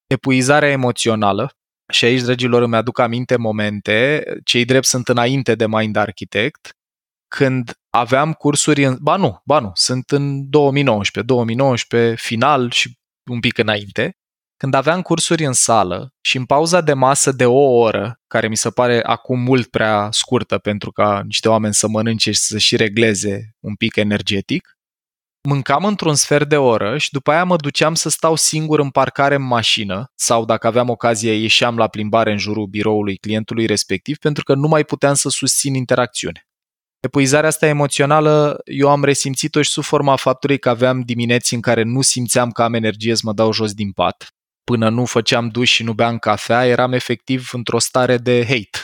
Epuizarea 0.08 0.70
emoțională, 0.70 1.52
și 1.92 2.04
aici, 2.04 2.20
dragilor, 2.20 2.62
îmi 2.62 2.76
aduc 2.76 2.98
aminte 2.98 3.36
momente, 3.36 4.24
cei 4.44 4.64
drept 4.64 4.84
sunt 4.84 5.08
înainte 5.08 5.54
de 5.54 5.66
Mind 5.66 5.96
Architect, 5.96 6.72
când 7.28 7.74
aveam 7.90 8.32
cursuri 8.32 8.84
în... 8.84 8.96
Ba 9.00 9.16
nu, 9.16 9.40
ba 9.44 9.58
nu, 9.58 9.70
sunt 9.74 10.10
în 10.10 10.50
2019, 10.50 11.32
2019 11.32 12.14
final 12.14 12.70
și 12.70 12.98
un 13.30 13.40
pic 13.40 13.58
înainte, 13.58 14.16
când 14.56 14.74
aveam 14.74 15.02
cursuri 15.02 15.44
în 15.44 15.52
sală 15.52 16.14
și 16.20 16.36
în 16.36 16.44
pauza 16.44 16.80
de 16.80 16.92
masă 16.92 17.32
de 17.32 17.46
o 17.46 17.78
oră, 17.78 18.20
care 18.26 18.48
mi 18.48 18.56
se 18.56 18.70
pare 18.70 19.02
acum 19.02 19.40
mult 19.40 19.66
prea 19.66 20.08
scurtă 20.10 20.58
pentru 20.58 20.92
ca 20.92 21.22
niște 21.24 21.48
oameni 21.48 21.74
să 21.74 21.88
mănânce 21.88 22.32
și 22.32 22.38
să 22.38 22.58
și 22.58 22.76
regleze 22.76 23.56
un 23.60 23.74
pic 23.74 23.96
energetic, 23.96 24.77
mâncam 25.42 25.84
într-un 25.84 26.14
sfert 26.14 26.48
de 26.48 26.56
oră 26.56 26.98
și 26.98 27.12
după 27.12 27.30
aia 27.30 27.44
mă 27.44 27.56
duceam 27.56 27.94
să 27.94 28.08
stau 28.08 28.36
singur 28.36 28.78
în 28.78 28.90
parcare 28.90 29.34
în 29.34 29.42
mașină 29.42 30.12
sau 30.14 30.44
dacă 30.44 30.66
aveam 30.66 30.88
ocazie 30.88 31.32
ieșeam 31.32 31.76
la 31.76 31.88
plimbare 31.88 32.32
în 32.32 32.38
jurul 32.38 32.66
biroului 32.66 33.16
clientului 33.16 33.66
respectiv 33.66 34.16
pentru 34.16 34.44
că 34.44 34.54
nu 34.54 34.68
mai 34.68 34.84
puteam 34.84 35.14
să 35.14 35.28
susțin 35.28 35.74
interacțiune. 35.74 36.42
Epuizarea 37.00 37.48
asta 37.48 37.66
emoțională 37.66 38.60
eu 38.64 38.90
am 38.90 39.04
resimțit-o 39.04 39.62
și 39.62 39.70
sub 39.70 39.82
forma 39.82 40.16
faptului 40.16 40.58
că 40.58 40.68
aveam 40.68 41.00
dimineți 41.00 41.54
în 41.54 41.60
care 41.60 41.82
nu 41.82 42.00
simțeam 42.00 42.50
că 42.50 42.62
am 42.62 42.74
energie 42.74 43.14
să 43.14 43.22
mă 43.24 43.32
dau 43.32 43.52
jos 43.52 43.72
din 43.74 43.92
pat. 43.92 44.26
Până 44.64 44.88
nu 44.88 45.04
făceam 45.04 45.48
duș 45.48 45.70
și 45.70 45.82
nu 45.82 45.92
beam 45.92 46.18
cafea, 46.18 46.66
eram 46.66 46.92
efectiv 46.92 47.48
într-o 47.52 47.78
stare 47.78 48.16
de 48.16 48.44
hate. 48.44 48.78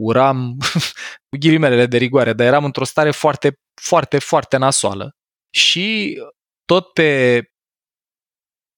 Uram, 0.00 0.56
cu 1.28 1.36
ghilimelele 1.38 1.86
de 1.86 1.96
rigoare, 1.96 2.32
dar 2.32 2.46
eram 2.46 2.64
într-o 2.64 2.84
stare 2.84 3.10
foarte, 3.10 3.58
foarte, 3.82 4.18
foarte 4.18 4.56
nasoală. 4.56 5.17
Și 5.50 6.18
tot 6.64 6.92
pe 6.92 7.42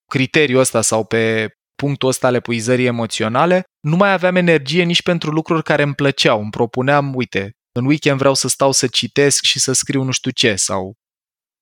criteriul 0.07 0.61
ăsta 0.61 0.81
sau 0.81 1.05
pe 1.05 1.49
punctul 1.75 2.09
ăsta 2.09 2.27
al 2.27 2.35
epuizării 2.35 2.87
emoționale, 2.87 3.65
nu 3.81 3.97
mai 3.97 4.13
aveam 4.13 4.37
energie 4.37 4.83
nici 4.83 5.03
pentru 5.03 5.31
lucruri 5.31 5.63
care 5.63 5.83
îmi 5.83 5.95
plăceau. 5.95 6.41
Îmi 6.41 6.51
propuneam, 6.51 7.15
uite, 7.15 7.51
în 7.73 7.85
weekend 7.85 8.19
vreau 8.19 8.35
să 8.35 8.49
stau 8.49 8.73
să 8.73 8.87
citesc 8.87 9.43
și 9.43 9.59
să 9.59 9.73
scriu 9.73 10.03
nu 10.03 10.11
știu 10.11 10.31
ce 10.31 10.55
sau 10.55 10.95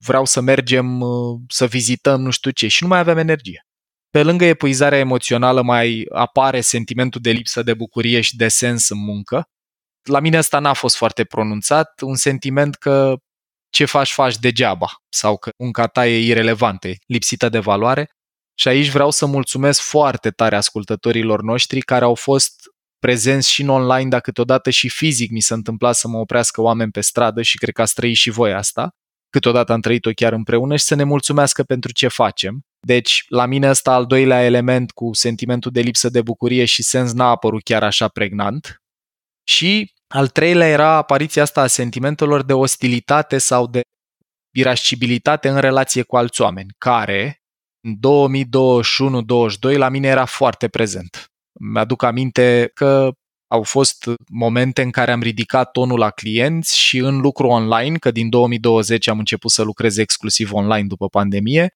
vreau 0.04 0.24
să 0.24 0.40
mergem 0.40 1.00
uh, 1.00 1.40
să 1.48 1.66
vizităm 1.66 2.20
nu 2.20 2.30
știu 2.30 2.50
ce 2.50 2.68
și 2.68 2.82
nu 2.82 2.88
mai 2.88 2.98
aveam 2.98 3.18
energie. 3.18 3.62
Pe 4.10 4.22
lângă 4.22 4.44
epuizarea 4.44 4.98
emoțională 4.98 5.62
mai 5.62 6.06
apare 6.12 6.60
sentimentul 6.60 7.20
de 7.20 7.30
lipsă 7.30 7.62
de 7.62 7.74
bucurie 7.74 8.20
și 8.20 8.36
de 8.36 8.48
sens 8.48 8.88
în 8.88 8.98
muncă. 8.98 9.44
La 10.02 10.20
mine 10.20 10.36
asta 10.36 10.58
n-a 10.58 10.72
fost 10.72 10.96
foarte 10.96 11.24
pronunțat, 11.24 12.00
un 12.00 12.14
sentiment 12.14 12.74
că 12.74 13.16
ce 13.70 13.84
faci, 13.84 14.12
faci 14.12 14.38
degeaba 14.38 15.02
sau 15.08 15.36
că 15.36 15.50
munca 15.58 15.86
ta 15.86 16.06
e 16.06 16.26
irelevantă, 16.26 16.88
lipsită 17.06 17.48
de 17.48 17.58
valoare. 17.58 18.10
Și 18.54 18.68
aici 18.68 18.90
vreau 18.90 19.10
să 19.10 19.26
mulțumesc 19.26 19.80
foarte 19.80 20.30
tare 20.30 20.56
ascultătorilor 20.56 21.42
noștri 21.42 21.80
care 21.80 22.04
au 22.04 22.14
fost 22.14 22.54
prezenți 22.98 23.52
și 23.52 23.62
în 23.62 23.68
online, 23.68 24.08
dar 24.08 24.20
câteodată 24.20 24.70
și 24.70 24.88
fizic 24.88 25.30
mi 25.30 25.40
s-a 25.40 25.54
întâmplat 25.54 25.94
să 25.94 26.08
mă 26.08 26.18
oprească 26.18 26.60
oameni 26.60 26.90
pe 26.90 27.00
stradă 27.00 27.42
și 27.42 27.58
cred 27.58 27.74
că 27.74 27.82
ați 27.82 27.94
trăit 27.94 28.16
și 28.16 28.30
voi 28.30 28.52
asta. 28.52 28.90
Câteodată 29.30 29.72
am 29.72 29.80
trăit-o 29.80 30.10
chiar 30.10 30.32
împreună 30.32 30.76
și 30.76 30.84
să 30.84 30.94
ne 30.94 31.04
mulțumească 31.04 31.62
pentru 31.62 31.92
ce 31.92 32.08
facem. 32.08 32.60
Deci, 32.86 33.24
la 33.28 33.46
mine 33.46 33.68
ăsta 33.68 33.92
al 33.92 34.06
doilea 34.06 34.44
element 34.44 34.90
cu 34.90 35.10
sentimentul 35.12 35.70
de 35.70 35.80
lipsă 35.80 36.08
de 36.08 36.22
bucurie 36.22 36.64
și 36.64 36.82
sens 36.82 37.12
n-a 37.12 37.28
apărut 37.28 37.62
chiar 37.62 37.82
așa 37.82 38.08
pregnant. 38.08 38.82
Și 39.44 39.92
al 40.08 40.28
treilea 40.28 40.68
era 40.68 40.96
apariția 40.96 41.42
asta 41.42 41.60
a 41.60 41.66
sentimentelor 41.66 42.42
de 42.42 42.52
ostilitate 42.52 43.38
sau 43.38 43.66
de 43.66 43.80
irascibilitate 44.56 45.48
în 45.48 45.60
relație 45.60 46.02
cu 46.02 46.16
alți 46.16 46.40
oameni, 46.40 46.68
care 46.78 47.42
în 47.80 47.96
2021-22 49.74 49.76
la 49.76 49.88
mine 49.88 50.08
era 50.08 50.24
foarte 50.24 50.68
prezent. 50.68 51.26
Mi-aduc 51.60 52.02
aminte 52.02 52.70
că 52.74 53.12
au 53.50 53.62
fost 53.62 54.10
momente 54.30 54.82
în 54.82 54.90
care 54.90 55.12
am 55.12 55.22
ridicat 55.22 55.70
tonul 55.70 55.98
la 55.98 56.10
clienți 56.10 56.78
și 56.78 56.98
în 56.98 57.20
lucru 57.20 57.46
online, 57.46 57.98
că 57.98 58.10
din 58.10 58.28
2020 58.28 59.06
am 59.06 59.18
început 59.18 59.50
să 59.50 59.62
lucrez 59.62 59.96
exclusiv 59.96 60.52
online 60.52 60.86
după 60.86 61.08
pandemie, 61.08 61.68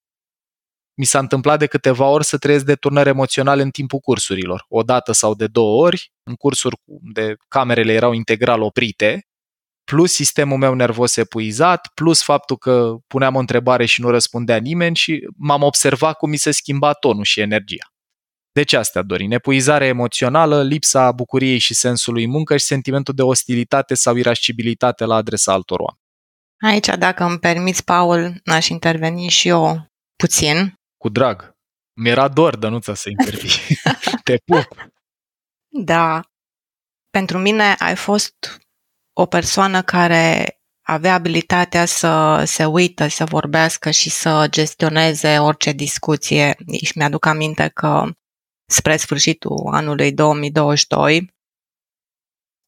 mi 0.94 1.04
s-a 1.04 1.18
întâmplat 1.18 1.58
de 1.58 1.66
câteva 1.66 2.06
ori 2.06 2.24
să 2.24 2.38
trăiesc 2.38 2.64
deturnări 2.64 3.08
emoționale 3.08 3.62
în 3.62 3.70
timpul 3.70 3.98
cursurilor, 3.98 4.64
o 4.68 4.82
dată 4.82 5.12
sau 5.12 5.34
de 5.34 5.46
două 5.46 5.84
ori, 5.84 6.12
în 6.22 6.34
cursuri 6.34 6.76
unde 6.84 7.36
camerele 7.48 7.92
erau 7.92 8.12
integral 8.12 8.62
oprite, 8.62 9.26
plus 9.84 10.12
sistemul 10.12 10.58
meu 10.58 10.74
nervos 10.74 11.16
epuizat, 11.16 11.88
plus 11.94 12.22
faptul 12.22 12.56
că 12.56 12.94
puneam 13.06 13.34
o 13.34 13.38
întrebare 13.38 13.84
și 13.84 14.00
nu 14.00 14.10
răspundea 14.10 14.56
nimeni 14.56 14.96
și 14.96 15.26
m-am 15.36 15.62
observat 15.62 16.16
cum 16.16 16.30
mi 16.30 16.36
se 16.36 16.50
schimba 16.50 16.92
tonul 16.92 17.24
și 17.24 17.40
energia. 17.40 17.86
Deci 18.52 18.72
astea, 18.72 19.02
Dorin, 19.02 19.32
epuizare 19.32 19.86
emoțională, 19.86 20.62
lipsa 20.62 21.12
bucuriei 21.12 21.58
și 21.58 21.74
sensului 21.74 22.26
muncă 22.26 22.56
și 22.56 22.64
sentimentul 22.64 23.14
de 23.14 23.22
ostilitate 23.22 23.94
sau 23.94 24.16
irascibilitate 24.16 25.04
la 25.04 25.14
adresa 25.14 25.52
altor 25.52 25.80
oameni. 25.80 26.00
Aici, 26.60 26.98
dacă 26.98 27.24
îmi 27.24 27.38
permiți, 27.38 27.84
Paul, 27.84 28.40
aș 28.44 28.68
interveni 28.68 29.28
și 29.28 29.48
eu 29.48 29.86
puțin. 30.16 30.74
Cu 31.02 31.08
drag. 31.08 31.56
Mi-era 32.00 32.28
dor, 32.28 32.56
Dănuța, 32.56 32.94
să 32.94 33.08
intervii. 33.08 33.76
Te 34.24 34.36
pup. 34.36 34.92
Da. 35.68 36.20
Pentru 37.10 37.38
mine 37.38 37.74
ai 37.78 37.96
fost 37.96 38.58
o 39.12 39.26
persoană 39.26 39.82
care 39.82 40.56
avea 40.86 41.14
abilitatea 41.14 41.84
să 41.84 42.42
se 42.46 42.64
uită, 42.64 43.06
să 43.06 43.24
vorbească 43.24 43.90
și 43.90 44.10
să 44.10 44.46
gestioneze 44.50 45.38
orice 45.38 45.72
discuție. 45.72 46.56
Și 46.84 46.92
mi-aduc 46.98 47.26
aminte 47.26 47.68
că 47.68 48.04
spre 48.70 48.96
sfârșitul 48.96 49.68
anului 49.72 50.12
2022 50.12 51.34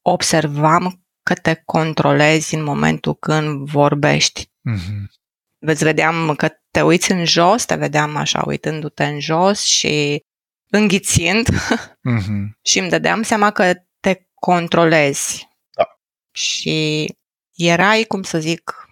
observam 0.05 1.07
că 1.23 1.35
te 1.35 1.55
controlezi 1.55 2.55
în 2.55 2.63
momentul 2.63 3.15
când 3.15 3.69
vorbești. 3.69 4.47
Mm-hmm 4.47 5.23
veți 5.65 5.85
vedeam 5.85 6.35
că 6.35 6.49
te 6.75 6.83
uiți 6.83 7.13
în 7.13 7.25
jos, 7.25 7.65
te 7.65 7.75
vedeam 7.75 8.17
așa 8.17 8.43
uitându-te 8.47 9.05
în 9.05 9.21
jos 9.21 9.63
și 9.63 10.25
înghițind 10.71 11.49
mm-hmm. 11.49 12.51
și 12.69 12.79
îmi 12.79 12.89
dădeam 12.89 13.23
seama 13.23 13.51
că 13.51 13.73
te 14.01 14.27
controlezi. 14.35 15.49
Da. 15.77 15.85
Și 16.33 17.07
erai, 17.57 18.05
cum 18.05 18.23
să 18.23 18.39
zic, 18.39 18.89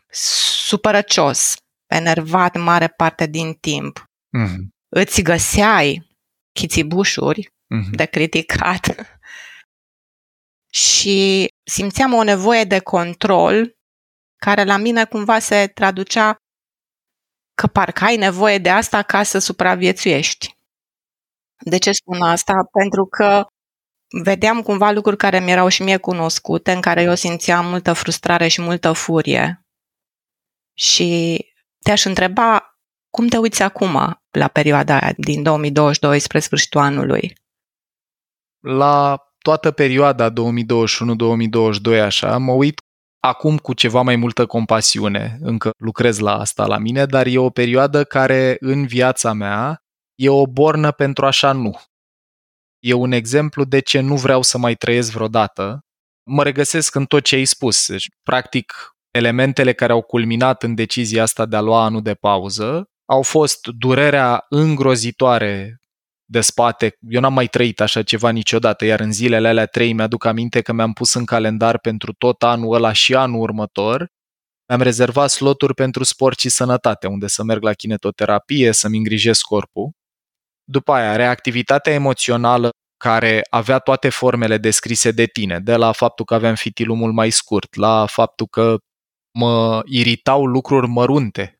supărăcios, 0.66 1.55
enervat 1.87 2.57
mare 2.57 2.88
parte 2.88 3.27
din 3.27 3.55
timp. 3.55 4.05
Mm-hmm. 4.38 4.68
Îți 4.88 5.23
găseai 5.23 6.09
chițibușuri 6.53 7.47
mm-hmm. 7.47 7.90
de 7.90 8.05
criticat 8.05 8.95
și 10.88 11.49
simțeam 11.62 12.12
o 12.12 12.23
nevoie 12.23 12.64
de 12.64 12.79
control 12.79 13.77
care 14.37 14.64
la 14.64 14.77
mine 14.77 15.05
cumva 15.05 15.38
se 15.38 15.66
traducea 15.75 16.41
că 17.62 17.68
parcă 17.68 18.05
ai 18.05 18.16
nevoie 18.16 18.59
de 18.59 18.70
asta 18.70 19.03
ca 19.03 19.22
să 19.22 19.38
supraviețuiești. 19.38 20.57
De 21.59 21.79
ce 21.79 21.92
spun 21.92 22.22
asta? 22.22 22.53
Pentru 22.72 23.05
că 23.05 23.46
vedeam 24.22 24.62
cumva 24.62 24.90
lucruri 24.90 25.16
care 25.16 25.40
mi 25.40 25.51
erau 25.51 25.68
și 25.68 25.83
mie 25.83 25.96
cunoscute, 25.96 26.72
în 26.72 26.81
care 26.81 27.03
eu 27.03 27.14
simțeam 27.14 27.66
multă 27.66 27.92
frustrare 27.92 28.48
și 28.48 28.61
multă 28.61 28.92
furie. 28.92 29.66
Și 30.75 31.38
te-aș 31.85 32.05
întreba 32.05 32.77
cum 33.11 33.27
te 33.27 33.37
uiți 33.37 33.62
acum 33.62 34.22
la 34.31 34.48
perioada 34.48 34.98
aia 35.01 35.12
din 35.16 35.42
2022 35.42 36.18
spre 36.18 36.38
sfârșitul 36.38 36.81
anului? 36.81 37.35
La 38.61 39.18
toată 39.38 39.70
perioada 39.70 40.31
2021-2022 40.31 42.01
așa, 42.01 42.38
mă 42.38 42.53
uit 42.53 42.81
acum 43.24 43.58
cu 43.58 43.72
ceva 43.72 44.00
mai 44.02 44.16
multă 44.16 44.46
compasiune, 44.46 45.38
încă 45.40 45.70
lucrez 45.78 46.18
la 46.18 46.38
asta 46.38 46.66
la 46.66 46.78
mine, 46.78 47.06
dar 47.06 47.26
e 47.26 47.38
o 47.38 47.50
perioadă 47.50 48.04
care 48.04 48.56
în 48.61 48.87
viața 48.87 49.32
mea 49.32 49.82
e 50.14 50.28
o 50.28 50.46
bornă 50.46 50.92
pentru 50.92 51.26
așa 51.26 51.52
nu. 51.52 51.80
E 52.78 52.92
un 52.92 53.12
exemplu 53.12 53.64
de 53.64 53.80
ce 53.80 54.00
nu 54.00 54.16
vreau 54.16 54.42
să 54.42 54.58
mai 54.58 54.74
trăiesc 54.74 55.12
vreodată. 55.12 55.80
Mă 56.30 56.42
regăsesc 56.42 56.94
în 56.94 57.04
tot 57.04 57.24
ce 57.24 57.35
ai 57.35 57.44
spus. 57.44 57.88
Deci, 57.88 58.08
practic, 58.22 58.74
elementele 59.11 59.72
care 59.72 59.92
au 59.92 60.02
culminat 60.02 60.62
în 60.62 60.74
decizia 60.74 61.22
asta 61.22 61.46
de 61.46 61.56
a 61.56 61.61
lua 61.61 61.85
anul 61.85 62.02
de 62.02 62.14
pauză 62.14 62.87
au 63.08 63.22
fost 63.22 63.66
durerea 63.66 64.46
îngrozitoare 64.48 65.82
de 66.33 66.40
spate. 66.40 66.97
Eu 67.09 67.21
n-am 67.21 67.33
mai 67.33 67.47
trăit 67.47 67.81
așa 67.81 68.03
ceva 68.03 68.31
niciodată, 68.31 68.85
iar 68.85 69.01
în 69.01 69.12
zilele 69.12 69.49
alea 69.49 69.66
trei 69.66 69.92
mi-aduc 69.92 70.25
aminte 70.25 70.61
că 70.61 70.73
mi-am 70.73 70.92
pus 70.92 71.14
în 71.14 71.25
calendar 71.25 71.79
pentru 71.79 72.12
tot 72.12 72.42
anul 72.42 72.75
ăla 72.75 72.92
și 72.92 73.14
anul 73.14 73.40
următor, 73.40 74.07
mi-am 74.68 74.81
rezervat 74.81 75.31
sloturi 75.31 75.75
pentru 75.75 76.05
sport 76.05 76.38
și 76.38 76.49
sănătate, 76.49 77.07
unde 77.07 77.27
să 77.27 77.42
merg 77.42 77.62
la 77.62 77.73
kinetoterapie, 77.73 78.73
să-mi 78.73 78.97
îngrijesc 78.97 79.42
corpul. 79.45 79.90
După 80.64 80.92
aia, 80.92 81.16
reactivitatea 81.16 81.92
emoțională 81.92 82.71
care 82.97 83.42
avea 83.51 83.79
toate 83.79 84.09
formele 84.09 84.59
descrise 84.59 85.11
de 85.11 85.27
tine, 85.27 85.61
de 85.61 85.77
la 85.77 85.92
faptul 85.92 86.25
că 86.25 86.35
aveam 86.35 86.55
fitilul 86.55 86.97
mult 86.97 87.14
mai 87.14 87.31
scurt, 87.31 87.75
la 87.75 88.07
faptul 88.07 88.47
că 88.47 88.77
mă 89.38 89.83
iritau 89.85 90.47
lucruri 90.47 90.87
mărunte. 90.88 91.57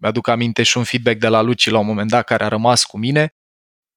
Mi-aduc 0.00 0.28
aminte 0.28 0.62
și 0.62 0.76
un 0.76 0.84
feedback 0.84 1.18
de 1.18 1.28
la 1.28 1.40
Luci 1.40 1.70
la 1.70 1.78
un 1.78 1.86
moment 1.86 2.10
dat 2.10 2.24
care 2.24 2.44
a 2.44 2.48
rămas 2.48 2.84
cu 2.84 2.98
mine, 2.98 3.34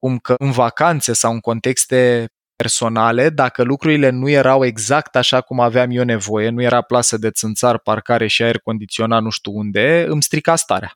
cum 0.03 0.17
că 0.17 0.35
în 0.37 0.51
vacanțe 0.51 1.13
sau 1.13 1.31
în 1.33 1.39
contexte 1.39 2.27
personale, 2.55 3.29
dacă 3.29 3.63
lucrurile 3.63 4.09
nu 4.09 4.29
erau 4.29 4.65
exact 4.65 5.15
așa 5.15 5.41
cum 5.41 5.59
aveam 5.59 5.91
eu 5.91 6.03
nevoie, 6.03 6.49
nu 6.49 6.61
era 6.61 6.81
plasă 6.81 7.17
de 7.17 7.29
țânțar, 7.29 7.77
parcare 7.77 8.27
și 8.27 8.43
aer 8.43 8.59
condiționat 8.59 9.21
nu 9.21 9.29
știu 9.29 9.51
unde, 9.51 10.05
îmi 10.07 10.23
strica 10.23 10.55
starea. 10.55 10.93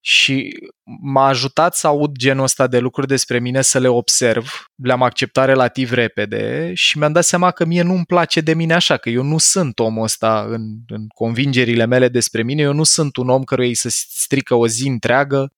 Și 0.00 0.56
m-a 1.00 1.26
ajutat 1.26 1.74
să 1.74 1.86
aud 1.86 2.16
genul 2.16 2.42
ăsta 2.42 2.66
de 2.66 2.78
lucruri 2.78 3.06
despre 3.06 3.38
mine, 3.38 3.62
să 3.62 3.78
le 3.78 3.88
observ, 3.88 4.64
le-am 4.82 5.02
acceptat 5.02 5.46
relativ 5.46 5.92
repede 5.92 6.72
și 6.74 6.98
mi-am 6.98 7.12
dat 7.12 7.24
seama 7.24 7.50
că 7.50 7.64
mie 7.64 7.82
nu-mi 7.82 8.04
place 8.04 8.40
de 8.40 8.54
mine 8.54 8.74
așa, 8.74 8.96
că 8.96 9.08
eu 9.08 9.22
nu 9.22 9.38
sunt 9.38 9.78
omul 9.78 10.02
ăsta 10.02 10.46
în, 10.48 10.62
în 10.86 11.06
convingerile 11.14 11.84
mele 11.84 12.08
despre 12.08 12.42
mine, 12.42 12.62
eu 12.62 12.72
nu 12.72 12.84
sunt 12.84 13.16
un 13.16 13.28
om 13.28 13.42
căruia 13.42 13.68
îi 13.68 13.74
să 13.74 13.88
strică 13.90 14.54
o 14.54 14.66
zi 14.66 14.88
întreagă 14.88 15.52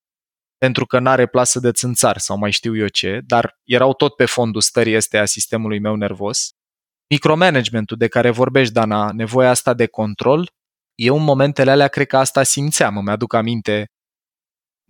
pentru 0.64 0.86
că 0.86 0.98
n-are 0.98 1.26
plasă 1.26 1.60
de 1.60 1.72
țânțar 1.72 2.18
sau 2.18 2.36
mai 2.36 2.50
știu 2.50 2.76
eu 2.76 2.88
ce, 2.88 3.20
dar 3.26 3.58
erau 3.64 3.94
tot 3.94 4.16
pe 4.16 4.24
fondul 4.24 4.60
stării 4.60 4.94
este 4.94 5.18
a 5.18 5.24
sistemului 5.24 5.78
meu 5.78 5.94
nervos. 5.94 6.52
Micromanagementul 7.10 7.96
de 7.96 8.08
care 8.08 8.30
vorbești, 8.30 8.72
Dana, 8.72 9.12
nevoia 9.12 9.50
asta 9.50 9.74
de 9.74 9.86
control, 9.86 10.50
eu 10.94 11.16
în 11.16 11.22
momentele 11.22 11.70
alea 11.70 11.88
cred 11.88 12.06
că 12.06 12.16
asta 12.16 12.42
simțeam. 12.42 12.96
Îmi 12.96 13.10
aduc 13.10 13.34
aminte 13.34 13.86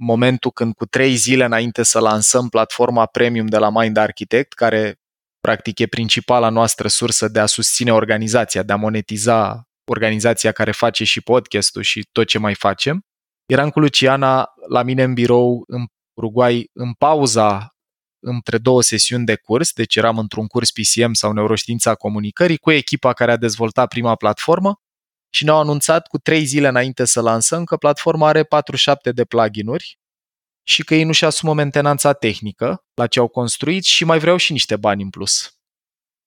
momentul 0.01 0.51
când 0.51 0.75
cu 0.75 0.87
trei 0.87 1.15
zile 1.15 1.45
înainte 1.45 1.83
să 1.83 1.99
lansăm 1.99 2.49
platforma 2.49 3.07
premium 3.07 3.47
de 3.47 3.59
la 3.59 3.71
Mind 3.71 3.97
Architect, 3.97 4.53
care 4.53 5.01
practic 5.41 5.79
e 5.79 5.87
principala 5.87 6.49
noastră 6.49 6.89
sursă 6.89 7.29
de 7.29 7.41
a 7.41 7.47
susține 7.47 7.93
organizația, 7.93 8.63
de 8.63 8.73
a 8.73 8.77
monetiza 8.77 9.69
organizația 9.85 10.53
care 10.53 10.73
face 10.73 11.05
și 11.05 11.21
podcastul 11.21 11.83
și 11.83 12.09
tot 12.13 12.27
ce 12.27 12.39
mai 12.39 12.55
facem. 12.55 13.05
Eram 13.47 13.71
cu 13.71 13.81
Luciana 13.81 14.53
la 14.69 14.83
mine 14.83 15.03
în 15.03 15.15
birou 15.15 15.65
în 15.67 15.87
Uruguay 16.15 16.71
în 16.73 16.93
pauza 16.93 17.69
între 18.19 18.59
două 18.59 18.83
sesiuni 18.83 19.25
de 19.25 19.37
curs, 19.37 19.73
deci 19.73 19.97
eram 19.97 20.19
într-un 20.19 20.47
curs 20.47 20.71
PCM 20.71 21.13
sau 21.13 21.33
neuroștiința 21.33 21.95
comunicării 21.95 22.57
cu 22.57 22.71
echipa 22.71 23.13
care 23.13 23.33
a 23.33 23.37
dezvoltat 23.37 23.89
prima 23.89 24.15
platformă 24.15 24.81
și 25.31 25.45
ne-au 25.45 25.59
anunțat 25.59 26.07
cu 26.07 26.19
trei 26.19 26.45
zile 26.45 26.69
înainte 26.69 27.05
să 27.05 27.21
lansăm 27.21 27.65
că 27.65 27.77
platforma 27.77 28.29
are 28.29 28.45
47 28.45 29.13
de 29.13 29.25
pluginuri 29.25 29.99
și 30.67 30.85
că 30.85 30.95
ei 30.95 31.05
nu 31.05 31.13
și 31.13 31.25
asumă 31.25 31.55
mentenanța 31.55 32.13
tehnică 32.13 32.85
la 32.95 33.07
ce 33.07 33.19
au 33.19 33.29
construit 33.29 33.85
și 33.85 34.05
mai 34.05 34.19
vreau 34.19 34.37
și 34.37 34.53
niște 34.53 34.77
bani 34.77 35.03
în 35.03 35.11
plus. 35.11 35.59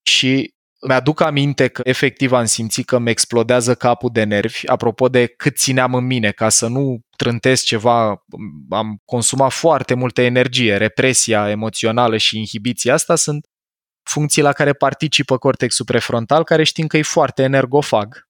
Și 0.01 0.53
mi-aduc 0.88 1.21
aminte 1.21 1.67
că 1.67 1.82
efectiv 1.86 2.32
am 2.32 2.45
simțit 2.45 2.86
că 2.86 2.95
îmi 2.95 3.10
explodează 3.10 3.75
capul 3.75 4.10
de 4.13 4.23
nervi, 4.23 4.67
apropo 4.67 5.10
de 5.10 5.25
cât 5.27 5.58
țineam 5.58 5.93
în 5.93 6.06
mine, 6.06 6.32
ca 6.32 6.49
să 6.49 6.67
nu 6.67 6.99
trântesc 7.17 7.63
ceva, 7.63 8.23
am 8.69 9.01
consumat 9.06 9.51
foarte 9.51 9.93
multă 9.93 10.21
energie, 10.21 10.77
represia 10.77 11.49
emoțională 11.49 12.17
și 12.17 12.38
inhibiția 12.38 12.93
asta 12.93 13.15
sunt 13.15 13.47
funcții 14.03 14.41
la 14.41 14.51
care 14.51 14.73
participă 14.73 15.38
cortexul 15.38 15.86
prefrontal, 15.86 16.43
care 16.43 16.63
știm 16.63 16.88
că 16.88 16.97
e 16.97 17.01
foarte 17.01 17.43
energofag. 17.43 18.25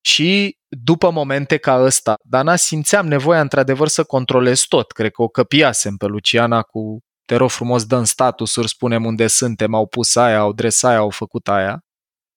Și 0.00 0.58
după 0.68 1.10
momente 1.10 1.56
ca 1.56 1.82
ăsta, 1.82 2.14
Dana, 2.22 2.56
simțeam 2.56 3.06
nevoia 3.06 3.40
într-adevăr 3.40 3.88
să 3.88 4.04
controlez 4.04 4.60
tot. 4.60 4.92
Cred 4.92 5.12
că 5.12 5.22
o 5.22 5.28
căpiasem 5.28 5.96
pe 5.96 6.06
Luciana 6.06 6.62
cu 6.62 6.98
te 7.26 7.36
rog 7.36 7.50
frumos, 7.50 7.84
dăm 7.84 8.04
statusuri, 8.04 8.68
spunem 8.68 9.04
unde 9.04 9.26
suntem, 9.26 9.74
au 9.74 9.86
pus 9.86 10.16
aia, 10.16 10.38
au 10.38 10.52
dres 10.52 10.82
aia, 10.82 10.98
au 10.98 11.10
făcut 11.10 11.48
aia. 11.48 11.80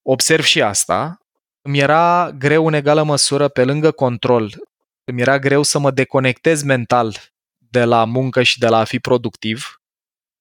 Observ 0.02 0.44
și 0.44 0.62
asta. 0.62 1.18
Îmi 1.62 1.80
era 1.80 2.32
greu 2.38 2.68
în 2.68 2.74
egală 2.74 3.04
măsură, 3.04 3.48
pe 3.48 3.64
lângă 3.66 3.92
control, 3.92 4.69
îmi 5.10 5.22
era 5.22 5.40
greu 5.40 5.64
să 5.64 5.80
mă 5.80 5.92
deconectez 5.92 6.64
mental 6.64 7.18
de 7.58 7.84
la 7.84 8.06
muncă 8.06 8.44
și 8.44 8.60
de 8.60 8.68
la 8.68 8.78
a 8.78 8.84
fi 8.84 9.00
productiv. 9.00 9.82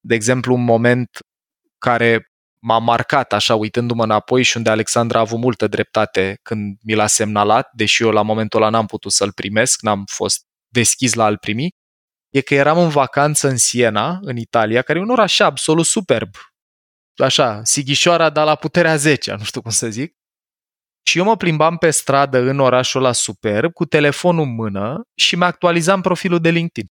De 0.00 0.14
exemplu, 0.14 0.54
un 0.54 0.64
moment 0.64 1.18
care 1.78 2.31
m-a 2.61 2.78
marcat 2.78 3.33
așa 3.33 3.54
uitându-mă 3.54 4.02
înapoi 4.02 4.42
și 4.42 4.57
unde 4.57 4.70
Alexandra 4.70 5.18
a 5.18 5.22
avut 5.22 5.38
multă 5.38 5.66
dreptate 5.66 6.38
când 6.42 6.78
mi 6.83 6.94
l-a 6.94 7.07
semnalat, 7.07 7.68
deși 7.72 8.02
eu 8.02 8.11
la 8.11 8.22
momentul 8.22 8.61
ăla 8.61 8.70
n-am 8.70 8.87
putut 8.87 9.12
să-l 9.12 9.33
primesc, 9.33 9.83
n-am 9.83 10.04
fost 10.07 10.42
deschis 10.68 11.14
la 11.14 11.24
a-l 11.24 11.38
primi, 11.38 11.68
e 12.35 12.40
că 12.40 12.54
eram 12.54 12.78
în 12.78 12.88
vacanță 12.88 13.48
în 13.48 13.57
Siena, 13.57 14.18
în 14.22 14.37
Italia, 14.37 14.83
care 14.83 14.98
e 14.98 15.02
un 15.02 15.11
oraș 15.11 15.38
absolut 15.38 15.87
superb. 15.87 16.31
Așa, 17.16 17.64
Sighișoara, 17.64 18.31
dar 18.31 18.44
la 18.44 18.54
puterea 18.54 18.96
10, 18.96 19.35
nu 19.35 19.44
știu 19.44 19.62
cum 19.62 19.70
să 19.70 19.88
zic. 19.88 20.17
Și 21.08 21.18
eu 21.18 21.24
mă 21.24 21.36
plimbam 21.36 21.76
pe 21.76 21.90
stradă 21.90 22.38
în 22.38 22.58
orașul 22.58 23.00
ăla 23.00 23.12
superb, 23.12 23.72
cu 23.72 23.84
telefonul 23.84 24.44
în 24.44 24.54
mână 24.54 25.02
și 25.14 25.36
mi 25.36 25.44
actualizam 25.44 26.00
profilul 26.00 26.40
de 26.40 26.50
LinkedIn. 26.50 26.92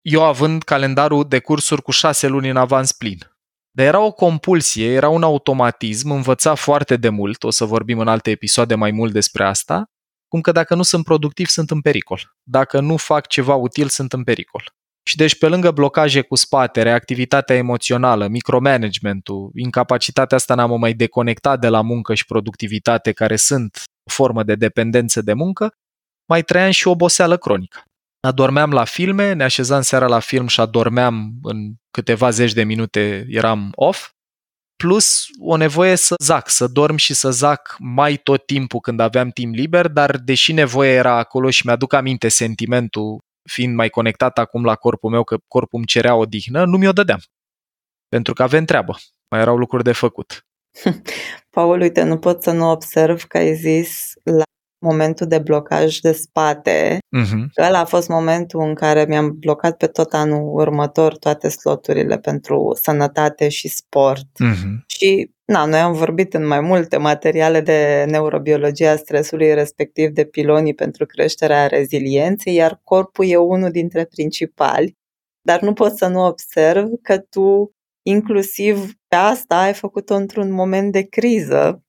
Eu 0.00 0.24
având 0.24 0.62
calendarul 0.62 1.28
de 1.28 1.38
cursuri 1.38 1.82
cu 1.82 1.90
șase 1.90 2.26
luni 2.26 2.48
în 2.48 2.56
avans 2.56 2.92
plin. 2.92 3.18
Dar 3.70 3.86
era 3.86 4.00
o 4.00 4.12
compulsie, 4.12 4.92
era 4.92 5.08
un 5.08 5.22
automatism, 5.22 6.10
învăța 6.10 6.54
foarte 6.54 6.96
de 6.96 7.08
mult, 7.08 7.42
o 7.42 7.50
să 7.50 7.64
vorbim 7.64 7.98
în 7.98 8.08
alte 8.08 8.30
episoade 8.30 8.74
mai 8.74 8.90
mult 8.90 9.12
despre 9.12 9.44
asta, 9.44 9.84
cum 10.28 10.40
că 10.40 10.52
dacă 10.52 10.74
nu 10.74 10.82
sunt 10.82 11.04
productiv, 11.04 11.46
sunt 11.46 11.70
în 11.70 11.80
pericol. 11.80 12.36
Dacă 12.42 12.80
nu 12.80 12.96
fac 12.96 13.26
ceva 13.26 13.54
util, 13.54 13.88
sunt 13.88 14.12
în 14.12 14.24
pericol. 14.24 14.74
Și 15.08 15.16
deci 15.16 15.38
pe 15.38 15.48
lângă 15.48 15.70
blocaje 15.70 16.20
cu 16.20 16.34
spate, 16.34 16.82
reactivitatea 16.82 17.56
emoțională, 17.56 18.28
micromanagementul, 18.28 19.50
incapacitatea 19.54 20.36
asta 20.36 20.54
n-am 20.54 20.78
mai 20.78 20.92
deconectat 20.92 21.60
de 21.60 21.68
la 21.68 21.80
muncă 21.80 22.14
și 22.14 22.24
productivitate, 22.24 23.12
care 23.12 23.36
sunt 23.36 23.82
o 24.10 24.12
formă 24.12 24.42
de 24.42 24.54
dependență 24.54 25.22
de 25.22 25.32
muncă, 25.32 25.72
mai 26.28 26.42
trăiam 26.42 26.70
și 26.70 26.88
oboseală 26.88 27.36
cronică. 27.36 27.82
Adormeam 28.20 28.72
la 28.72 28.84
filme, 28.84 29.32
ne 29.32 29.44
așezam 29.44 29.82
seara 29.82 30.06
la 30.06 30.18
film 30.18 30.46
și 30.46 30.60
adormeam 30.60 31.32
în 31.42 31.74
câteva 31.90 32.30
zeci 32.30 32.52
de 32.52 32.64
minute, 32.64 33.26
eram 33.28 33.72
off 33.74 34.10
plus 34.76 35.26
o 35.40 35.56
nevoie 35.56 35.96
să 35.96 36.14
zac, 36.22 36.48
să 36.48 36.66
dorm 36.66 36.96
și 36.96 37.14
să 37.14 37.30
zac 37.30 37.76
mai 37.78 38.16
tot 38.16 38.46
timpul 38.46 38.80
când 38.80 39.00
aveam 39.00 39.30
timp 39.30 39.54
liber, 39.54 39.88
dar 39.88 40.16
deși 40.16 40.52
nevoia 40.52 40.92
era 40.92 41.18
acolo 41.18 41.50
și 41.50 41.66
mi-aduc 41.66 41.92
aminte 41.92 42.28
sentimentul, 42.28 43.18
fiind 43.46 43.74
mai 43.74 43.88
conectat 43.88 44.38
acum 44.38 44.64
la 44.64 44.74
corpul 44.74 45.10
meu, 45.10 45.24
că 45.24 45.36
corpul 45.48 45.78
îmi 45.78 45.86
cerea 45.86 46.14
odihnă, 46.14 46.64
nu 46.64 46.76
mi-o 46.76 46.92
dădeam. 46.92 47.20
Pentru 48.08 48.32
că 48.32 48.42
avem 48.42 48.64
treabă, 48.64 48.96
mai 49.30 49.40
erau 49.40 49.56
lucruri 49.56 49.84
de 49.84 49.92
făcut. 49.92 50.46
Paul, 51.56 51.80
uite, 51.80 52.02
nu 52.02 52.18
pot 52.18 52.42
să 52.42 52.52
nu 52.52 52.70
observ 52.70 53.22
că 53.22 53.36
ai 53.36 53.54
zis 53.54 54.12
la 54.22 54.42
momentul 54.78 55.26
de 55.26 55.38
blocaj 55.38 55.98
de 55.98 56.12
spate. 56.12 56.98
Uh-huh. 56.98 57.64
Ăla 57.66 57.78
a 57.78 57.84
fost 57.84 58.08
momentul 58.08 58.60
în 58.60 58.74
care 58.74 59.04
mi-am 59.04 59.36
blocat 59.38 59.76
pe 59.76 59.86
tot 59.86 60.12
anul 60.12 60.60
următor 60.60 61.16
toate 61.16 61.48
sloturile 61.48 62.18
pentru 62.18 62.78
sănătate 62.82 63.48
și 63.48 63.68
sport. 63.68 64.26
Uh-huh. 64.44 64.84
Și 64.86 65.30
na, 65.46 65.64
noi 65.64 65.78
am 65.78 65.92
vorbit 65.92 66.34
în 66.34 66.46
mai 66.46 66.60
multe 66.60 66.96
materiale 66.96 67.60
de 67.60 68.04
neurobiologia 68.08 68.96
stresului, 68.96 69.54
respectiv 69.54 70.10
de 70.10 70.24
pilonii 70.24 70.74
pentru 70.74 71.06
creșterea 71.06 71.66
rezilienței, 71.66 72.54
iar 72.54 72.80
corpul 72.84 73.26
e 73.28 73.36
unul 73.36 73.70
dintre 73.70 74.04
principali. 74.04 74.96
Dar 75.42 75.60
nu 75.60 75.72
pot 75.72 75.96
să 75.96 76.06
nu 76.06 76.26
observ 76.26 76.88
că 77.02 77.18
tu 77.18 77.70
inclusiv 78.02 78.92
pe 79.08 79.16
asta 79.16 79.58
ai 79.58 79.74
făcut-o 79.74 80.14
într-un 80.14 80.50
moment 80.50 80.92
de 80.92 81.02
criză 81.02 81.82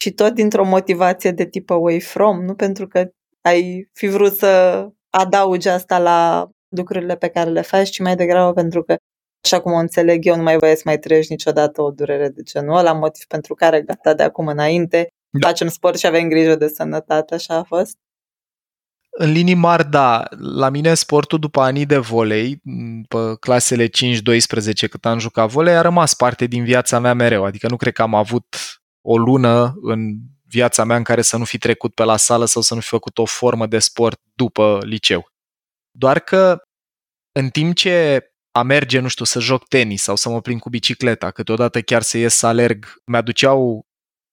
și 0.00 0.12
tot 0.12 0.34
dintr-o 0.34 0.64
motivație 0.64 1.30
de 1.30 1.46
tip 1.46 1.70
away 1.70 2.00
from, 2.00 2.44
nu 2.44 2.54
pentru 2.54 2.86
că 2.86 3.08
ai 3.40 3.88
fi 3.92 4.06
vrut 4.06 4.36
să 4.36 4.86
adaugi 5.10 5.68
asta 5.68 5.98
la 5.98 6.48
lucrurile 6.68 7.16
pe 7.16 7.28
care 7.28 7.50
le 7.50 7.60
faci, 7.60 7.90
ci 7.90 7.98
mai 7.98 8.16
degrabă 8.16 8.52
pentru 8.52 8.82
că, 8.82 8.96
așa 9.46 9.60
cum 9.60 9.72
o 9.72 9.76
înțeleg 9.76 10.26
eu, 10.26 10.36
nu 10.36 10.42
mai 10.42 10.58
voiesc 10.58 10.76
să 10.76 10.82
mai 10.86 10.98
trăiești 10.98 11.32
niciodată 11.32 11.82
o 11.82 11.90
durere 11.90 12.28
de 12.28 12.42
genul 12.42 12.76
ăla, 12.76 12.92
motiv 12.92 13.24
pentru 13.24 13.54
care, 13.54 13.82
gata, 13.82 14.14
de 14.14 14.22
acum 14.22 14.46
înainte, 14.46 15.08
da. 15.30 15.46
facem 15.46 15.68
sport 15.68 15.98
și 15.98 16.06
avem 16.06 16.28
grijă 16.28 16.54
de 16.54 16.68
sănătate, 16.68 17.34
așa 17.34 17.54
a 17.54 17.62
fost? 17.62 17.96
În 19.10 19.32
linii 19.32 19.54
mari, 19.54 19.90
da. 19.90 20.24
La 20.38 20.68
mine 20.68 20.94
sportul 20.94 21.38
după 21.38 21.60
anii 21.60 21.86
de 21.86 21.96
volei, 21.96 22.62
pe 23.08 23.36
clasele 23.40 23.86
5-12 23.86 23.88
cât 24.90 25.06
am 25.06 25.18
jucat 25.18 25.48
volei, 25.48 25.76
a 25.76 25.80
rămas 25.80 26.14
parte 26.14 26.46
din 26.46 26.64
viața 26.64 26.98
mea 26.98 27.14
mereu. 27.14 27.44
Adică 27.44 27.68
nu 27.68 27.76
cred 27.76 27.92
că 27.92 28.02
am 28.02 28.14
avut 28.14 28.56
o 29.00 29.18
lună 29.18 29.74
în 29.82 29.98
viața 30.48 30.84
mea 30.84 30.96
în 30.96 31.02
care 31.02 31.22
să 31.22 31.36
nu 31.36 31.44
fi 31.44 31.58
trecut 31.58 31.94
pe 31.94 32.04
la 32.04 32.16
sală 32.16 32.44
sau 32.44 32.62
să 32.62 32.74
nu 32.74 32.80
fi 32.80 32.88
făcut 32.88 33.18
o 33.18 33.24
formă 33.24 33.66
de 33.66 33.78
sport 33.78 34.20
după 34.34 34.78
liceu. 34.82 35.28
Doar 35.90 36.18
că 36.18 36.62
în 37.32 37.48
timp 37.48 37.74
ce 37.74 38.26
a 38.56 38.62
merge, 38.62 38.98
nu 38.98 39.08
știu, 39.08 39.24
să 39.24 39.40
joc 39.40 39.68
tenis 39.68 40.02
sau 40.02 40.16
să 40.16 40.28
mă 40.28 40.40
plin 40.40 40.58
cu 40.58 40.68
bicicleta, 40.68 41.30
câteodată 41.30 41.80
chiar 41.82 42.02
să 42.02 42.18
ies 42.18 42.34
să 42.34 42.46
alerg, 42.46 42.94
mi-aduceau 43.04 43.86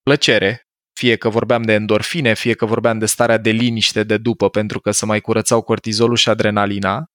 plăcere, 0.04 0.68
fie 0.94 1.16
că 1.16 1.30
vorbeam 1.30 1.62
de 1.62 1.74
endorfine, 1.74 2.34
fie 2.34 2.54
că 2.54 2.66
vorbeam 2.66 3.00
de 3.00 3.06
starea 3.06 3.38
de 3.38 3.50
liniște 3.50 4.04
de 4.04 4.18
după, 4.18 4.50
pentru 4.50 4.80
că 4.80 4.92
să 4.92 5.06
mai 5.06 5.22
curățau 5.22 5.62
cortizolul 5.62 6.16
și 6.16 6.30
adrenalina, 6.30 7.06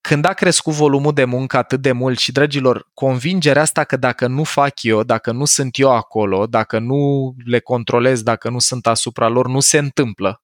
când 0.00 0.24
a 0.24 0.32
crescut 0.32 0.72
volumul 0.72 1.12
de 1.12 1.24
muncă 1.24 1.56
atât 1.56 1.80
de 1.80 1.92
mult 1.92 2.18
și, 2.18 2.32
dragilor, 2.32 2.88
convingerea 2.94 3.62
asta 3.62 3.84
că 3.84 3.96
dacă 3.96 4.26
nu 4.26 4.44
fac 4.44 4.82
eu, 4.82 5.02
dacă 5.02 5.32
nu 5.32 5.44
sunt 5.44 5.78
eu 5.78 5.90
acolo, 5.90 6.46
dacă 6.46 6.78
nu 6.78 7.34
le 7.44 7.58
controlez, 7.60 8.22
dacă 8.22 8.50
nu 8.50 8.58
sunt 8.58 8.86
asupra 8.86 9.28
lor, 9.28 9.48
nu 9.48 9.60
se 9.60 9.78
întâmplă. 9.78 10.42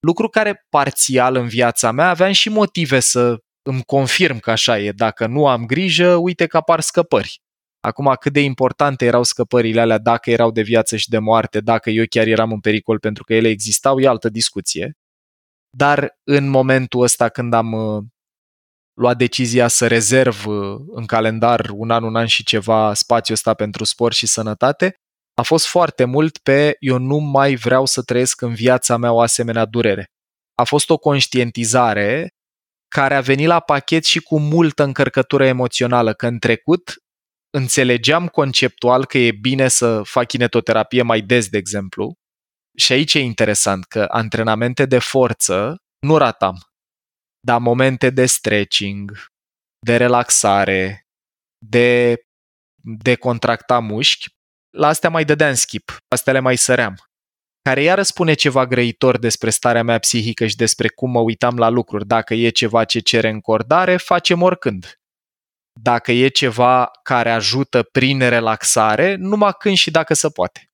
Lucru 0.00 0.28
care 0.28 0.66
parțial 0.68 1.36
în 1.36 1.46
viața 1.46 1.90
mea 1.90 2.08
aveam 2.08 2.32
și 2.32 2.48
motive 2.48 3.00
să 3.00 3.38
îmi 3.68 3.82
confirm 3.82 4.38
că 4.38 4.50
așa 4.50 4.78
e. 4.78 4.92
Dacă 4.92 5.26
nu 5.26 5.46
am 5.46 5.66
grijă, 5.66 6.14
uite 6.14 6.46
că 6.46 6.56
apar 6.56 6.80
scăpări. 6.80 7.40
Acum, 7.80 8.14
cât 8.20 8.32
de 8.32 8.40
importante 8.40 9.04
erau 9.04 9.22
scăpările 9.22 9.80
alea, 9.80 9.98
dacă 9.98 10.30
erau 10.30 10.50
de 10.50 10.62
viață 10.62 10.96
și 10.96 11.08
de 11.08 11.18
moarte, 11.18 11.60
dacă 11.60 11.90
eu 11.90 12.04
chiar 12.10 12.26
eram 12.26 12.52
în 12.52 12.60
pericol 12.60 12.98
pentru 12.98 13.24
că 13.24 13.34
ele 13.34 13.48
existau, 13.48 14.00
e 14.00 14.06
altă 14.06 14.28
discuție. 14.28 14.92
Dar 15.76 16.18
în 16.24 16.48
momentul 16.48 17.02
ăsta 17.02 17.28
când 17.28 17.52
am 17.54 17.72
uh, 17.72 18.02
luat 18.94 19.16
decizia 19.16 19.68
să 19.68 19.86
rezerv 19.86 20.46
uh, 20.46 20.80
în 20.86 21.06
calendar 21.06 21.70
un 21.72 21.90
an, 21.90 22.02
un 22.02 22.16
an 22.16 22.26
și 22.26 22.44
ceva 22.44 22.94
spațiul 22.94 23.36
ăsta 23.36 23.54
pentru 23.54 23.84
sport 23.84 24.14
și 24.14 24.26
sănătate, 24.26 24.94
a 25.34 25.42
fost 25.42 25.66
foarte 25.66 26.04
mult 26.04 26.38
pe 26.38 26.76
eu 26.78 26.98
nu 26.98 27.18
mai 27.18 27.54
vreau 27.54 27.86
să 27.86 28.02
trăiesc 28.02 28.40
în 28.40 28.54
viața 28.54 28.96
mea 28.96 29.12
o 29.12 29.20
asemenea 29.20 29.64
durere. 29.64 30.10
A 30.54 30.64
fost 30.64 30.90
o 30.90 30.98
conștientizare 30.98 32.28
care 32.88 33.14
a 33.14 33.20
venit 33.20 33.46
la 33.46 33.60
pachet 33.60 34.04
și 34.04 34.20
cu 34.20 34.40
multă 34.40 34.82
încărcătură 34.82 35.44
emoțională, 35.44 36.12
că 36.12 36.26
în 36.26 36.38
trecut 36.38 36.94
înțelegeam 37.50 38.28
conceptual 38.28 39.04
că 39.06 39.18
e 39.18 39.32
bine 39.32 39.68
să 39.68 40.02
fac 40.02 40.26
kinetoterapie 40.26 41.02
mai 41.02 41.20
des, 41.20 41.48
de 41.48 41.56
exemplu, 41.56 42.14
și 42.78 42.92
aici 42.92 43.14
e 43.14 43.20
interesant 43.20 43.84
că 43.84 44.04
antrenamente 44.08 44.86
de 44.86 44.98
forță 44.98 45.76
nu 46.06 46.16
ratam, 46.16 46.56
dar 47.46 47.60
momente 47.60 48.10
de 48.10 48.26
stretching, 48.26 49.26
de 49.86 49.96
relaxare, 49.96 51.06
de, 51.66 52.16
de 52.82 53.14
contracta 53.14 53.78
mușchi, 53.78 54.26
la 54.76 54.86
astea 54.86 55.10
mai 55.10 55.24
dădeam 55.24 55.54
skip, 55.54 55.96
astea 56.08 56.32
le 56.32 56.38
mai 56.38 56.56
săream. 56.56 57.07
Care 57.68 57.82
iară 57.82 58.02
spune 58.02 58.34
ceva 58.34 58.66
grăitor 58.66 59.18
despre 59.18 59.50
starea 59.50 59.82
mea 59.82 59.98
psihică 59.98 60.46
și 60.46 60.56
despre 60.56 60.88
cum 60.88 61.10
mă 61.10 61.20
uitam 61.20 61.56
la 61.56 61.68
lucruri. 61.68 62.06
Dacă 62.06 62.34
e 62.34 62.48
ceva 62.48 62.84
ce 62.84 62.98
cere 62.98 63.28
încordare, 63.28 63.96
facem 63.96 64.42
oricând. 64.42 65.00
Dacă 65.80 66.12
e 66.12 66.28
ceva 66.28 66.90
care 67.02 67.30
ajută 67.30 67.82
prin 67.82 68.18
relaxare, 68.18 69.14
numai 69.14 69.52
când 69.58 69.76
și 69.76 69.90
dacă 69.90 70.14
se 70.14 70.28
poate. 70.28 70.70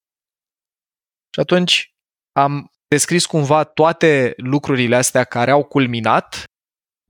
Și 1.30 1.40
atunci 1.40 1.94
am 2.32 2.72
descris 2.88 3.26
cumva 3.26 3.64
toate 3.64 4.34
lucrurile 4.36 4.96
astea 4.96 5.24
care 5.24 5.50
au 5.50 5.64
culminat 5.64 6.44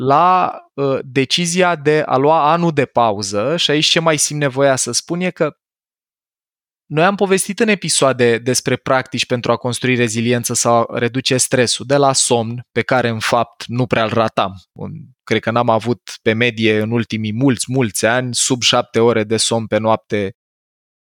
la 0.05 0.59
uh, 0.75 0.99
decizia 1.03 1.77
de 1.77 2.03
a 2.07 2.16
lua 2.16 2.53
anul 2.53 2.73
de 2.73 2.87
pauză 2.87 3.57
și 3.57 3.70
aici 3.70 3.87
ce 3.87 4.01
mai 4.01 4.16
simt 4.16 4.40
nevoia 4.40 4.77
să 4.77 4.92
spun 4.92 5.20
e 5.20 5.31
că 5.31 5.57
noi 6.95 7.05
am 7.05 7.15
povestit 7.15 7.61
în 7.61 7.69
episoade 7.69 8.39
despre 8.39 8.77
practici 8.77 9.27
pentru 9.27 9.53
a 9.53 9.57
construi 9.57 9.95
reziliență 9.95 10.55
sau 10.55 10.87
reduce 10.93 11.37
stresul, 11.37 11.87
de 11.87 11.97
la 11.97 12.13
somn, 12.13 12.67
pe 12.73 12.83
care 12.83 13.09
în 13.09 13.19
fapt 13.19 13.65
nu 13.67 13.87
prea 13.87 14.05
îl 14.05 14.11
ratam. 14.11 14.63
Cred 15.25 15.41
că 15.41 15.51
n-am 15.51 15.69
avut 15.69 16.01
pe 16.23 16.33
medie 16.33 16.81
în 16.81 16.91
ultimii 16.91 17.33
mulți, 17.33 17.65
mulți 17.69 18.07
ani 18.07 18.35
sub 18.35 18.63
șapte 18.63 19.01
ore 19.01 19.25
de 19.25 19.37
somn 19.37 19.67
pe 19.67 19.79
noapte 19.79 20.33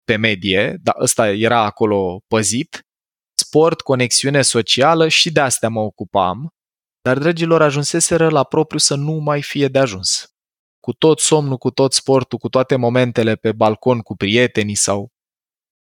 pe 0.04 0.16
medie, 0.16 0.78
dar 0.82 0.96
ăsta 1.00 1.30
era 1.30 1.60
acolo 1.60 2.22
păzit. 2.28 2.80
Sport, 3.42 3.82
conexiune 3.82 4.42
socială 4.42 5.08
și 5.08 5.32
de 5.32 5.40
astea 5.40 5.70
mă 5.70 5.80
ocupam, 5.80 6.48
dar 7.02 7.18
dragilor 7.18 7.62
ajunseseră 7.62 8.30
la 8.30 8.44
propriu 8.44 8.80
să 8.80 8.96
nu 8.96 9.12
mai 9.12 9.42
fie 9.42 9.68
de 9.68 9.80
ajuns. 9.80 10.28
Cu 10.80 10.94
tot 10.94 11.20
somnul, 11.20 11.58
cu 11.58 11.70
tot 11.70 11.94
sportul, 11.94 12.38
cu 12.38 12.50
toate 12.50 12.76
momentele 12.76 13.36
pe 13.36 13.52
balcon 13.52 14.00
cu 14.00 14.16
prietenii 14.16 14.76
sau 14.76 15.13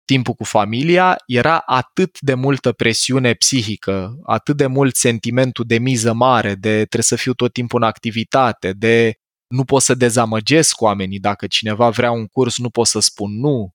timpul 0.09 0.35
cu 0.35 0.45
familia, 0.45 1.17
era 1.27 1.59
atât 1.59 2.21
de 2.21 2.35
multă 2.35 2.73
presiune 2.73 3.35
psihică, 3.35 4.19
atât 4.25 4.57
de 4.57 4.67
mult 4.67 4.97
sentimentul 4.97 5.65
de 5.67 5.79
miză 5.79 6.13
mare, 6.13 6.55
de 6.55 6.75
trebuie 6.75 7.03
să 7.03 7.17
fiu 7.17 7.33
tot 7.33 7.53
timpul 7.53 7.83
în 7.83 7.87
activitate, 7.87 8.73
de 8.73 9.15
nu 9.49 9.65
pot 9.65 9.83
să 9.83 9.95
dezamăgesc 9.95 10.81
oamenii, 10.81 11.19
dacă 11.19 11.47
cineva 11.47 11.91
vrea 11.91 12.11
un 12.11 12.27
curs 12.27 12.59
nu 12.59 12.71
pot 12.71 12.87
să 12.87 13.01
spun 13.01 13.39
nu, 13.39 13.71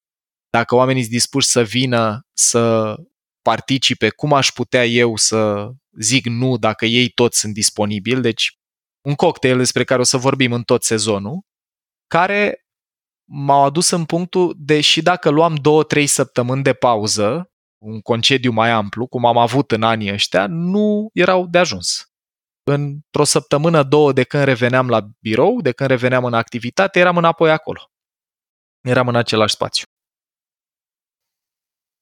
dacă 0.49 0.75
oamenii 0.75 1.01
sunt 1.01 1.13
dispuși 1.13 1.47
să 1.47 1.61
vină 1.63 2.27
să 2.33 2.95
participe, 3.41 4.09
cum 4.09 4.33
aș 4.33 4.49
putea 4.49 4.85
eu 4.85 5.15
să 5.15 5.69
zic 5.99 6.25
nu 6.25 6.57
dacă 6.57 6.85
ei 6.85 7.09
toți 7.09 7.39
sunt 7.39 7.53
disponibili, 7.53 8.21
deci 8.21 8.57
un 9.05 9.13
cocktail 9.13 9.57
despre 9.57 9.83
care 9.83 10.01
o 10.01 10.03
să 10.03 10.17
vorbim 10.17 10.51
în 10.51 10.63
tot 10.63 10.83
sezonul, 10.83 11.41
care 12.07 12.62
m-au 13.25 13.63
adus 13.63 13.89
în 13.89 14.05
punctul 14.05 14.55
de 14.57 14.81
și 14.81 15.01
dacă 15.01 15.29
luam 15.29 15.55
două, 15.55 15.83
trei 15.83 16.07
săptămâni 16.07 16.63
de 16.63 16.73
pauză, 16.73 17.51
un 17.77 18.01
concediu 18.01 18.51
mai 18.51 18.69
amplu, 18.69 19.07
cum 19.07 19.25
am 19.25 19.37
avut 19.37 19.71
în 19.71 19.83
anii 19.83 20.11
ăștia, 20.11 20.47
nu 20.47 21.09
erau 21.13 21.47
de 21.47 21.57
ajuns. 21.57 22.07
Într-o 22.63 23.23
săptămână, 23.23 23.83
două, 23.83 24.11
de 24.13 24.23
când 24.23 24.43
reveneam 24.43 24.89
la 24.89 25.07
birou, 25.19 25.61
de 25.61 25.71
când 25.71 25.89
reveneam 25.89 26.25
în 26.25 26.33
activitate, 26.33 26.99
eram 26.99 27.17
înapoi 27.17 27.51
acolo. 27.51 27.91
Eram 28.81 29.07
în 29.07 29.15
același 29.15 29.53
spațiu. 29.53 29.85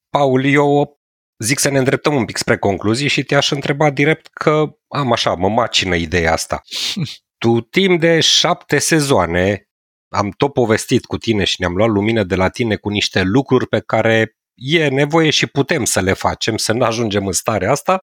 Paul, 0.09 0.45
eu 0.45 0.99
zic 1.43 1.59
să 1.59 1.69
ne 1.69 1.77
îndreptăm 1.77 2.15
un 2.15 2.25
pic 2.25 2.37
spre 2.37 2.57
concluzii 2.57 3.07
și 3.07 3.23
te-aș 3.23 3.51
întreba 3.51 3.89
direct 3.89 4.27
că 4.27 4.77
am 4.87 5.11
așa, 5.11 5.33
mă 5.33 5.49
macină 5.49 5.95
ideea 5.95 6.31
asta. 6.31 6.61
tu 7.43 7.61
timp 7.61 7.99
de 7.99 8.19
șapte 8.19 8.79
sezoane 8.79 9.70
am 10.11 10.29
tot 10.29 10.53
povestit 10.53 11.05
cu 11.05 11.17
tine 11.17 11.43
și 11.43 11.55
ne-am 11.59 11.75
luat 11.75 11.89
lumină 11.89 12.23
de 12.23 12.35
la 12.35 12.49
tine 12.49 12.75
cu 12.75 12.89
niște 12.89 13.21
lucruri 13.21 13.67
pe 13.67 13.79
care 13.79 14.35
e 14.55 14.87
nevoie 14.87 15.29
și 15.29 15.47
putem 15.47 15.85
să 15.85 16.01
le 16.01 16.13
facem, 16.13 16.57
să 16.57 16.73
nu 16.73 16.85
ajungem 16.85 17.25
în 17.25 17.31
starea 17.31 17.71
asta 17.71 17.99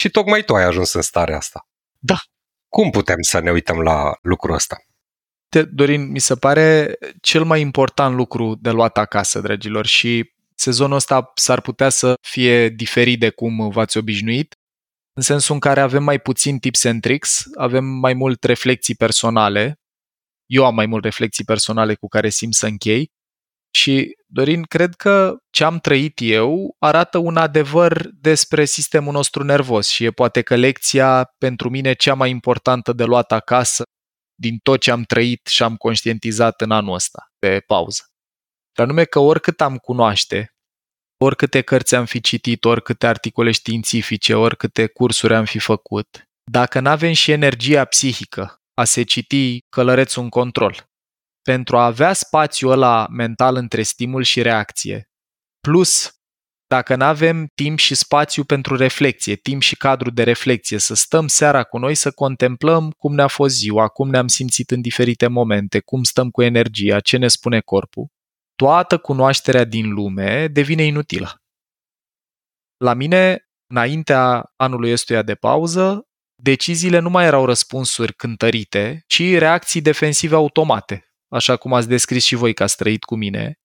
și 0.00 0.10
tocmai 0.10 0.42
tu 0.42 0.54
ai 0.54 0.64
ajuns 0.64 0.92
în 0.92 1.02
starea 1.02 1.36
asta. 1.36 1.68
Da. 1.98 2.16
Cum 2.68 2.90
putem 2.90 3.20
să 3.20 3.40
ne 3.40 3.50
uităm 3.50 3.80
la 3.80 4.18
lucrul 4.22 4.54
ăsta? 4.54 4.76
Te, 5.48 5.62
Dorin, 5.62 6.10
mi 6.10 6.18
se 6.18 6.34
pare 6.34 6.96
cel 7.20 7.44
mai 7.44 7.60
important 7.60 8.16
lucru 8.16 8.54
de 8.54 8.70
luat 8.70 8.98
acasă, 8.98 9.40
dragilor, 9.40 9.86
și 9.86 10.32
sezonul 10.54 10.96
ăsta 10.96 11.32
s-ar 11.34 11.60
putea 11.60 11.88
să 11.88 12.14
fie 12.20 12.68
diferit 12.68 13.20
de 13.20 13.30
cum 13.30 13.68
v-ați 13.68 13.96
obișnuit, 13.96 14.54
în 15.12 15.22
sensul 15.22 15.54
în 15.54 15.60
care 15.60 15.80
avem 15.80 16.02
mai 16.02 16.18
puțin 16.18 16.58
tips 16.58 16.84
and 16.84 17.00
tricks, 17.00 17.44
avem 17.54 17.84
mai 17.84 18.14
mult 18.14 18.44
reflexii 18.44 18.94
personale, 18.94 19.78
eu 20.48 20.64
am 20.64 20.74
mai 20.74 20.86
mult 20.86 21.04
reflexii 21.04 21.44
personale 21.44 21.94
cu 21.94 22.08
care 22.08 22.28
simt 22.28 22.54
să 22.54 22.66
închei 22.66 23.10
și, 23.74 24.16
Dorin, 24.26 24.62
cred 24.62 24.94
că 24.94 25.36
ce 25.50 25.64
am 25.64 25.78
trăit 25.78 26.18
eu 26.22 26.76
arată 26.78 27.18
un 27.18 27.36
adevăr 27.36 28.08
despre 28.12 28.64
sistemul 28.64 29.12
nostru 29.12 29.44
nervos 29.44 29.88
și 29.88 30.04
e 30.04 30.10
poate 30.10 30.42
că 30.42 30.56
lecția 30.56 31.24
pentru 31.38 31.70
mine 31.70 31.92
cea 31.92 32.14
mai 32.14 32.30
importantă 32.30 32.92
de 32.92 33.04
luat 33.04 33.32
acasă 33.32 33.82
din 34.34 34.58
tot 34.62 34.80
ce 34.80 34.90
am 34.90 35.02
trăit 35.02 35.46
și 35.46 35.62
am 35.62 35.76
conștientizat 35.76 36.60
în 36.60 36.70
anul 36.70 36.94
ăsta 36.94 37.26
de 37.38 37.62
pauză. 37.66 38.02
Dar 38.72 38.86
anume 38.86 39.04
că 39.04 39.18
oricât 39.18 39.60
am 39.60 39.76
cunoaște, 39.76 40.52
oricâte 41.20 41.60
cărți 41.60 41.94
am 41.94 42.04
fi 42.04 42.20
citit, 42.20 42.64
oricâte 42.64 43.06
articole 43.06 43.50
științifice, 43.50 44.34
oricâte 44.34 44.86
cursuri 44.86 45.34
am 45.34 45.44
fi 45.44 45.58
făcut, 45.58 46.28
dacă 46.50 46.80
nu 46.80 46.88
avem 46.88 47.12
și 47.12 47.30
energia 47.30 47.84
psihică 47.84 48.58
a 48.78 48.84
se 48.84 49.02
citi 49.02 49.60
călărețul 49.68 50.22
în 50.22 50.28
control. 50.28 50.90
Pentru 51.42 51.76
a 51.76 51.84
avea 51.84 52.12
spațiul 52.12 52.70
ăla 52.70 53.06
mental 53.10 53.56
între 53.56 53.82
stimul 53.82 54.22
și 54.22 54.42
reacție, 54.42 55.10
plus 55.60 56.12
dacă 56.66 56.96
nu 56.96 57.04
avem 57.04 57.46
timp 57.54 57.78
și 57.78 57.94
spațiu 57.94 58.44
pentru 58.44 58.76
reflexie, 58.76 59.34
timp 59.34 59.62
și 59.62 59.76
cadru 59.76 60.10
de 60.10 60.22
reflexie, 60.22 60.78
să 60.78 60.94
stăm 60.94 61.26
seara 61.26 61.62
cu 61.62 61.78
noi 61.78 61.94
să 61.94 62.10
contemplăm 62.10 62.90
cum 62.90 63.14
ne-a 63.14 63.26
fost 63.26 63.54
ziua, 63.54 63.88
cum 63.88 64.08
ne-am 64.08 64.28
simțit 64.28 64.70
în 64.70 64.80
diferite 64.80 65.26
momente, 65.26 65.80
cum 65.80 66.02
stăm 66.02 66.30
cu 66.30 66.42
energia, 66.42 67.00
ce 67.00 67.16
ne 67.16 67.28
spune 67.28 67.60
corpul, 67.60 68.06
toată 68.54 68.98
cunoașterea 68.98 69.64
din 69.64 69.92
lume 69.92 70.46
devine 70.46 70.82
inutilă. 70.82 71.42
La 72.76 72.94
mine, 72.94 73.48
înaintea 73.66 74.52
anului 74.56 74.92
ăstuia 74.92 75.22
de 75.22 75.34
pauză, 75.34 76.07
deciziile 76.42 76.98
nu 76.98 77.10
mai 77.10 77.24
erau 77.24 77.44
răspunsuri 77.44 78.14
cântărite, 78.14 79.04
ci 79.06 79.22
reacții 79.36 79.80
defensive 79.80 80.34
automate, 80.34 81.12
așa 81.28 81.56
cum 81.56 81.72
ați 81.72 81.88
descris 81.88 82.24
și 82.24 82.34
voi 82.34 82.54
că 82.54 82.62
ați 82.62 82.76
trăit 82.76 83.04
cu 83.04 83.16
mine. 83.16 83.58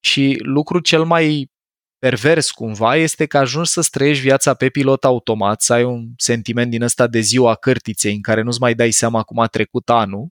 Și 0.00 0.38
lucrul 0.42 0.80
cel 0.80 1.04
mai 1.04 1.50
pervers 1.98 2.50
cumva 2.50 2.96
este 2.96 3.26
că 3.26 3.38
ajungi 3.38 3.70
să 3.70 3.88
trăiești 3.90 4.22
viața 4.22 4.54
pe 4.54 4.68
pilot 4.68 5.04
automat, 5.04 5.62
să 5.62 5.72
ai 5.72 5.84
un 5.84 6.08
sentiment 6.16 6.70
din 6.70 6.82
ăsta 6.82 7.06
de 7.06 7.20
ziua 7.20 7.54
cărtiței 7.54 8.14
în 8.14 8.20
care 8.20 8.42
nu-ți 8.42 8.60
mai 8.60 8.74
dai 8.74 8.90
seama 8.90 9.22
cum 9.22 9.38
a 9.38 9.46
trecut 9.46 9.90
anul, 9.90 10.28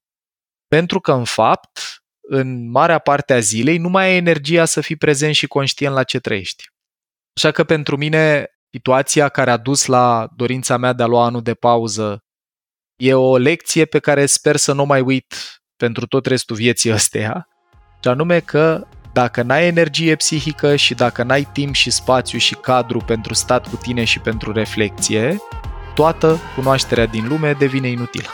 pentru 0.67 0.99
că 0.99 1.11
în 1.11 1.23
fapt, 1.23 1.79
în 2.21 2.69
marea 2.69 2.99
parte 2.99 3.33
a 3.33 3.39
zilei, 3.39 3.77
nu 3.77 3.89
mai 3.89 4.05
ai 4.05 4.15
energia 4.15 4.65
să 4.65 4.81
fii 4.81 4.95
prezent 4.95 5.35
și 5.35 5.47
conștient 5.47 5.93
la 5.93 6.03
ce 6.03 6.19
trăiești. 6.19 6.63
Așa 7.35 7.51
că 7.51 7.63
pentru 7.63 7.97
mine 7.97 8.47
situația 8.77 9.29
care 9.29 9.51
a 9.51 9.57
dus 9.57 9.85
la 9.85 10.27
dorința 10.35 10.77
mea 10.77 10.93
de 10.93 11.03
a 11.03 11.05
lua 11.05 11.25
anul 11.25 11.41
de 11.41 11.53
pauză 11.53 12.19
e 12.95 13.13
o 13.13 13.37
lecție 13.37 13.85
pe 13.85 13.99
care 13.99 14.25
sper 14.25 14.55
să 14.55 14.73
nu 14.73 14.85
mai 14.85 15.01
uit 15.01 15.35
pentru 15.75 16.05
tot 16.05 16.25
restul 16.25 16.55
vieții 16.55 16.91
ăsteia, 16.91 17.47
și 18.01 18.09
anume 18.09 18.39
că 18.39 18.87
dacă 19.13 19.41
n-ai 19.41 19.65
energie 19.65 20.15
psihică 20.15 20.75
și 20.75 20.93
dacă 20.93 21.23
n-ai 21.23 21.47
timp 21.53 21.73
și 21.73 21.89
spațiu 21.89 22.37
și 22.37 22.55
cadru 22.55 22.99
pentru 22.99 23.33
stat 23.33 23.67
cu 23.67 23.75
tine 23.75 24.03
și 24.03 24.19
pentru 24.19 24.51
reflexie, 24.51 25.37
toată 25.95 26.37
cunoașterea 26.55 27.05
din 27.05 27.27
lume 27.27 27.53
devine 27.53 27.87
inutilă. 27.87 28.29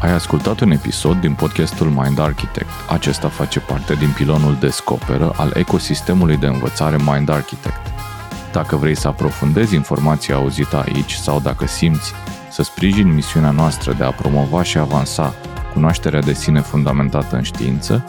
Ai 0.00 0.12
ascultat 0.12 0.60
un 0.60 0.70
episod 0.70 1.20
din 1.20 1.34
podcastul 1.34 1.86
Mind 1.86 2.18
Architect. 2.18 2.68
Acesta 2.88 3.28
face 3.28 3.60
parte 3.60 3.94
din 3.94 4.12
pilonul 4.16 4.56
Descoperă 4.60 5.32
al 5.36 5.52
ecosistemului 5.54 6.36
de 6.36 6.46
învățare 6.46 6.96
Mind 6.96 7.28
Architect. 7.28 7.80
Dacă 8.52 8.76
vrei 8.76 8.94
să 8.94 9.08
aprofundezi 9.08 9.74
informația 9.74 10.34
auzită 10.34 10.84
aici 10.86 11.12
sau 11.12 11.40
dacă 11.40 11.66
simți 11.66 12.12
să 12.50 12.62
sprijini 12.62 13.10
misiunea 13.10 13.50
noastră 13.50 13.92
de 13.92 14.04
a 14.04 14.10
promova 14.10 14.62
și 14.62 14.78
avansa 14.78 15.34
cunoașterea 15.72 16.20
de 16.20 16.32
sine 16.32 16.60
fundamentată 16.60 17.36
în 17.36 17.42
știință, 17.42 18.04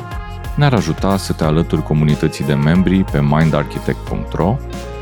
ne-ar 0.55 0.73
ajuta 0.73 1.17
să 1.17 1.33
te 1.33 1.43
alături 1.43 1.83
comunității 1.83 2.45
de 2.45 2.53
membri 2.53 3.03
pe 3.03 3.21
mindarchitect.ro 3.21 4.57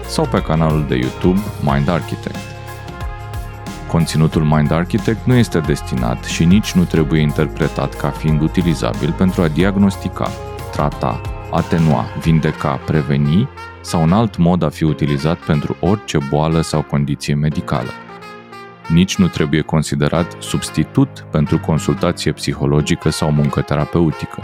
sau 0.07 0.25
pe 0.25 0.41
canalul 0.41 0.85
de 0.87 0.95
YouTube 0.95 1.39
Mind 1.61 1.89
Architect. 1.89 2.54
Conținutul 3.87 4.43
Mind 4.43 4.71
Architect 4.71 5.25
nu 5.25 5.33
este 5.33 5.59
destinat 5.59 6.23
și 6.23 6.45
nici 6.45 6.71
nu 6.71 6.83
trebuie 6.83 7.21
interpretat 7.21 7.93
ca 7.93 8.09
fiind 8.09 8.41
utilizabil 8.41 9.11
pentru 9.11 9.41
a 9.41 9.47
diagnostica, 9.47 10.29
trata, 10.71 11.21
atenua, 11.51 12.05
vindeca, 12.21 12.79
preveni 12.85 13.49
sau 13.81 14.01
un 14.01 14.11
alt 14.11 14.37
mod 14.37 14.63
a 14.63 14.69
fi 14.69 14.83
utilizat 14.83 15.37
pentru 15.37 15.77
orice 15.79 16.17
boală 16.29 16.61
sau 16.61 16.81
condiție 16.81 17.35
medicală. 17.35 17.89
Nici 18.87 19.15
nu 19.15 19.27
trebuie 19.27 19.61
considerat 19.61 20.35
substitut 20.39 21.25
pentru 21.31 21.59
consultație 21.59 22.31
psihologică 22.31 23.09
sau 23.09 23.31
muncă 23.31 23.61
terapeutică. 23.61 24.43